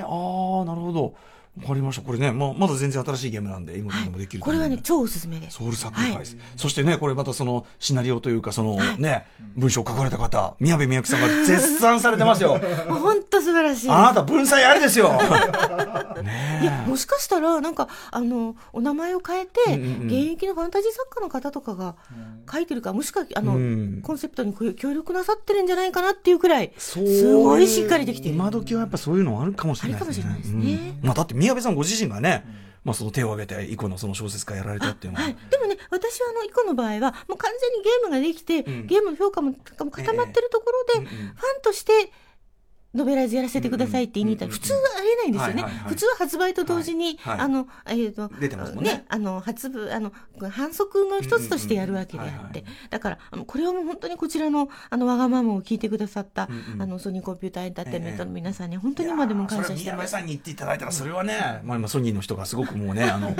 [0.00, 1.14] え、ああ、なるほど。
[1.62, 2.02] わかりました。
[2.02, 5.56] これね、まあ、まだ全然新しいゲームなんで、今でもできる、はい、これはね、超おすすめです。
[5.56, 9.26] ソウルサクリファイス、はい、そしてね、これまたその、シナリオというか、そのね、
[9.56, 12.60] 文章を書かれた方、宮部みゆきさんが絶賛されてますよ。
[12.88, 13.90] 本当素晴らしい。
[13.90, 15.14] あなた、文才ありですよ。
[16.22, 19.60] ねいや、もしかしたら、なんか、あの、お名前を変えて、
[20.04, 21.96] 現役のファンタジー作家の方とかが
[22.52, 28.34] 書いてるか、もしくは、あの、うん、コンセプトに協力なさってるんじゃないかなっていうくらい、すごいしっかりできてる。
[28.34, 30.24] 今時はやっぱそういうのあるかもしれないですね。
[30.26, 30.94] あるかもしれないですね。
[31.02, 32.44] うん、まあ、だって宮部さんご自身がね、
[32.84, 35.24] まあ、その手を挙げて、イコのその小説家やられたっていうのは。
[35.24, 42.12] はい、でもね、私はあの、イコの場合は、もう完全にゲームができて、うん、ゲームの評価も固まってるところで、ファンとして、
[42.96, 45.62] ノベライズやらせてくださいって言いに行ったら、普通はありえないんですよね。
[45.86, 49.04] 普通は発売と同時に、あの、えっ、と、ね。
[49.08, 50.12] あの、発部、あの、
[50.50, 52.64] 反則の一つとしてやるわけであって。
[52.90, 60.16] だから、これはもう本当にこちらの、あの、わがままを聞いてくださった、あの、ソニーコンピューターエンターテインメントの皆さんに、本当に今でも感謝してます。
[60.16, 63.34] さんに言っていただいたら、それはね、まあ今ソニーの人がすごくもうね、 あの、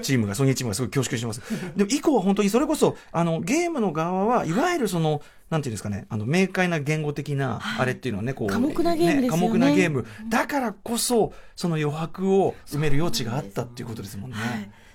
[0.00, 1.42] チームが、ソニーチームがすごい恐縮してます。
[1.76, 5.20] でも以降は本当にそれこそ、あの、ゲームの側は、いわゆるその、
[5.52, 9.42] なんていうんですかね、あの、明快な言語的な、あれっていうのはね、こう、寡黙なゲームですよね。
[9.42, 10.06] 寡黙なゲーム。
[10.30, 14.36] だからこそ、その余白を埋める余地があったっていうことですもんね。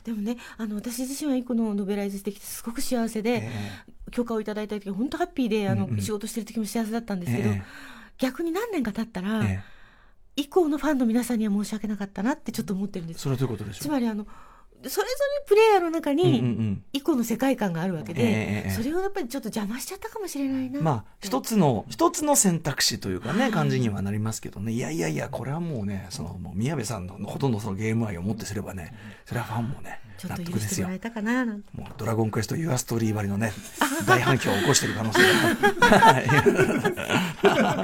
[0.04, 7.62] でもね、あの私自身はこのノベライズできてすごく幸せで、えー、許可をいただいた時本当ハッピーであの、仕事してる時も幸せだったんですけど、えー、
[8.18, 13.20] 逆に何年か経ったら、えー、以降のファンの皆さんには申し訳なかったなってちょっと思ってるんです。
[13.20, 13.84] それはどういうことでしょう？
[13.84, 14.26] つまりあの
[14.90, 20.82] それぞれプレイヤーの中に一個の世界観があるわけで、それをやっぱりちょっと邪魔しちゃったかもしれないな。
[20.82, 24.72] まあ、一つの、一つの選択肢というかね、感じにはなりますけどね。
[24.72, 28.94] いやいやいや、これはもうね、その、もう宮部さんのほとんどそのゲーム愛をもってすればね、
[29.26, 31.64] それはファンもね、ちょっと許してもらえたかなもう
[31.98, 33.54] ドラゴンクエストユアストーリー割のね、
[34.08, 35.28] 大反響を起こしてる可能性が。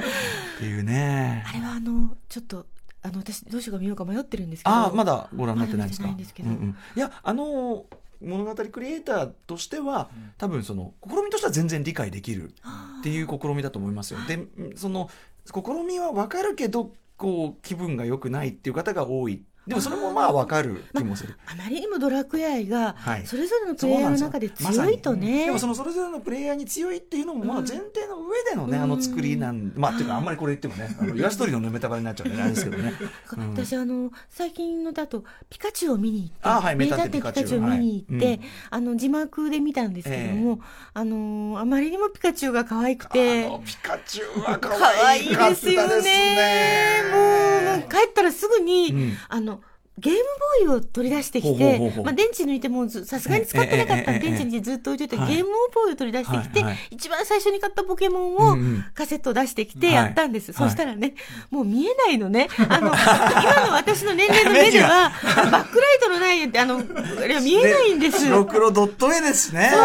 [0.56, 1.44] っていうね。
[1.46, 2.66] あれはあの、ちょっと、
[3.04, 4.74] あの私どうしようか見ようか迷ってるんですけど。
[4.74, 7.84] あまだご覧になってないんですか、ま、いうんうん、いやあの
[8.22, 12.54] 物語クリエイターとしては多分その試みとしては全然理解できる
[13.00, 14.20] っていう試みだと思いますよ。
[14.26, 14.46] で
[14.76, 15.10] その
[15.44, 19.42] 試みは分かるけどこう気分が良くないっていう方が多い。
[19.66, 32.92] でもそれもまあわかる気もする、まあ、まりにもドラクエ愛がそれぞれのプレイヤーの中で強いとね、ま、でもそのそれぞれのプレイヤーに強いっていうのもまあ前提の上でのね、うん、あの作りなんまあっていうかあんまりこれ言ってもね あのイラストリーのネタバレになっちゃうんであれですけどね、
[33.36, 40.58] うん、私あの最近のだとピカチュウを見に行ってあ、はい、名探偵ピカチュウを見に行って、あの字幕で見たんですけども、えー、
[40.94, 44.76] あのあまりにもピカチュウが可愛くてピカチュウは可
[45.06, 47.02] 愛いですよね。
[47.12, 49.60] もう帰ったらすぐに、あの
[49.96, 50.18] ゲーム
[50.66, 58.56] ボーイを取り出してきて、まあ、電池抜いてもさすがに使ってなかった電池にずっと置いといて、ゲームボーイを取り出してきて、一番最初に買ったポケモンを
[58.94, 60.52] カセット出してきてやったんです。
[60.52, 61.14] そしたらね、
[61.50, 62.48] もう見えないのね。
[62.68, 65.12] あの、今の私の年齢の目で は、
[65.50, 66.78] バックライトのない、あの、
[67.22, 68.24] あれは見えないんです。
[68.24, 69.70] 白黒ドット絵ですね。
[69.72, 69.80] そう。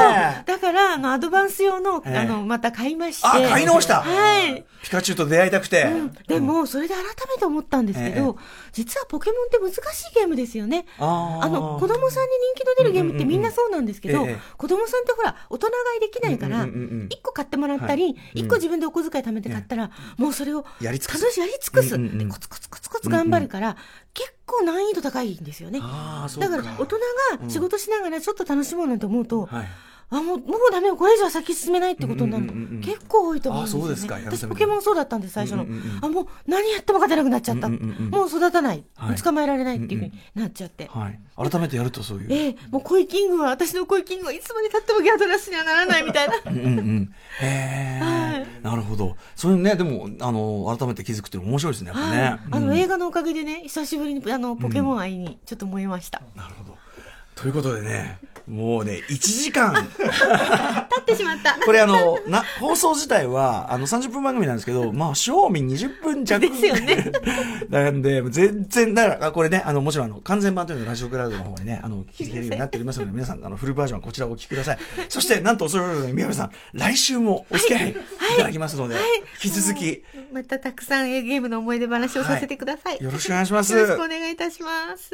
[0.46, 3.28] だから、あの、アドバンス用の、あの、また買いまして。
[3.28, 4.66] あ、買い直したはい。
[4.82, 5.88] ピカチュウと出会いたくて。
[6.28, 8.38] でも、それで改めて思ったんですけど、
[8.72, 10.86] 実はポケモンって難しいゲームですよね。
[10.98, 14.28] あの、子供さんに人気の出るゲームってみんなそうなんですけど、
[14.58, 16.66] 子供さんってほら、大人買いできないから、
[17.10, 21.40] 一個買ってもらったり、一個自分でお小遣い貯めて買ったら、もうそれをやり尽くす。
[21.40, 22.18] やり尽くす。
[22.18, 23.78] で、コツコツコツコツ頑張るから、
[24.14, 25.80] 結構難易度高いんですよね。
[25.80, 26.98] だから大人
[27.42, 29.48] が仕事しながらちょっと楽しもうなんて思うと、
[30.12, 33.86] あ、もう、もうダメよ、これ以上先進めないってことになるの、結構多いと思うんですよ、ね。
[33.86, 34.16] あ、そうですか。
[34.26, 35.68] 私、ポケモンそうだったんです、最初の。
[36.02, 37.70] あ、もう、何やっても勝てなくなっちゃった。
[37.70, 38.84] もう育たない。
[39.24, 40.90] 捕まえられないっていうふうになっちゃって。
[40.92, 41.20] はい。
[41.50, 42.28] 改めてやるとそういう。
[42.32, 46.36] ええもうコイキングは、私のコイキングはいつまでたってもギャドラスにはならないみたいな。
[46.44, 47.14] うんうん。
[47.42, 48.48] へえ。
[48.64, 49.16] なるほど。
[49.36, 52.40] それね、でも、あの、改めて気づくっていうの面白いですね、やっぱね。
[52.52, 56.22] あの、映画のおかげでね、久しぶりに、あの、ポケモン愛にちょっと燃えました。
[56.36, 56.78] なるほど。
[57.36, 58.18] ということでね、
[58.50, 59.74] もうね、1時間。
[59.94, 61.54] 経ってしまった。
[61.64, 66.40] これあの、な、放送自体は、あの、30分番組なんですけど、 まあ、賞味20分弱。
[66.40, 67.12] ですよね。
[67.70, 74.80] なんで、全然、だから、これね、あの、もちろん、あの、完全版というのはラジオクラウドの方にね、あの、聞けるようになっておりますので、皆さん、あの、フルバージョンこちらをお聞きください。
[75.10, 77.96] そして、なんと、それぞれ宮部さん、来週もお付き合いい
[78.38, 80.04] ただきますので、はいはい、引き続き。
[80.34, 82.94] またたくさんゲームの思い出話をさせてください。
[82.96, 83.74] はい、よろしくお願いします。
[83.74, 85.14] よろしくお願いいたします。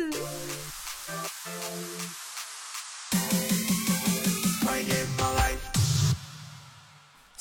[3.11, 3.44] Thank you.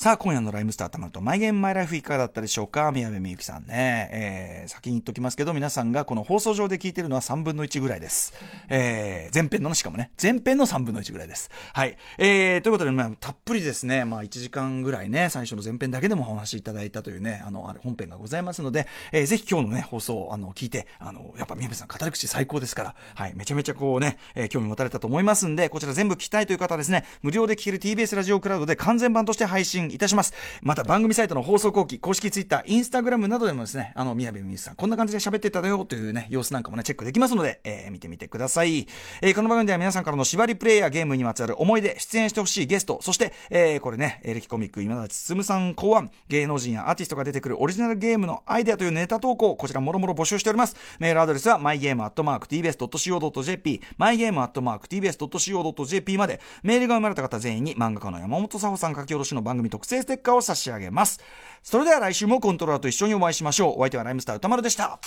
[0.05, 2.91] さあ、今夜のライムスターたまると、マイゲームマイライフいかがだったでしょうか？
[2.91, 4.07] 宮部みゆきさんね。
[4.11, 8.31] えー、先に言っときますけど、皆さんがこの放送上で聞いてるのは3分の1ぐらいです。
[8.69, 11.49] えー、前編のしかもね、前編の3分の1ぐらいです。
[11.73, 11.97] はい。
[12.19, 30.33] えー、ということで、まあ、たっぷりですね、まあ、1時間ぐらいね、最初の前編だけでもお話しいただいたというね、あの、あれ本編がございますので、えー、ぜひ今日のね、放送、あの、聞いて、あの、やっぱ宮部さん語り口最高ですから、はい、めちゃめちゃこうね、えー、興味持たれたと思いますんで、こちら全部聞きたいという方はですね、無料で聞ける TBS ラジオクラウドで完全版として配信いたします。
[30.61, 38.87] また番組サイトの放送後期、公式ツイッター、インスタグラムなどでもですね、あの、宮部みゆさん、こんな感じで喋ってただよというね、様子なんかもね、チェックできますので、えー、見てみてください。
[39.21, 50.75] えー、この番組では皆さんからの縛りプレイやゲームにまつわる思い出、出演してほしいゲスト、そして、えー、これね、エレキコミック今立進さん考案、芸能人やアーティストが出てくるオリジナルゲームのアイデアというネタ投稿、こちらもろもろ募集しております。
[50.99, 61.21] メールアドレスは、mygame.tbs.co.jp、mygame.tbs.co.jp まで、メールが生まれた方全員に漫画家の山本佐穂さん書き下ろしの番組特特製ステッカーを差し上げます。
[61.61, 63.73] それでは来週もコントローラーと一緒にお会いしましょう。
[63.73, 64.99] お相手はライムスター歌丸でした。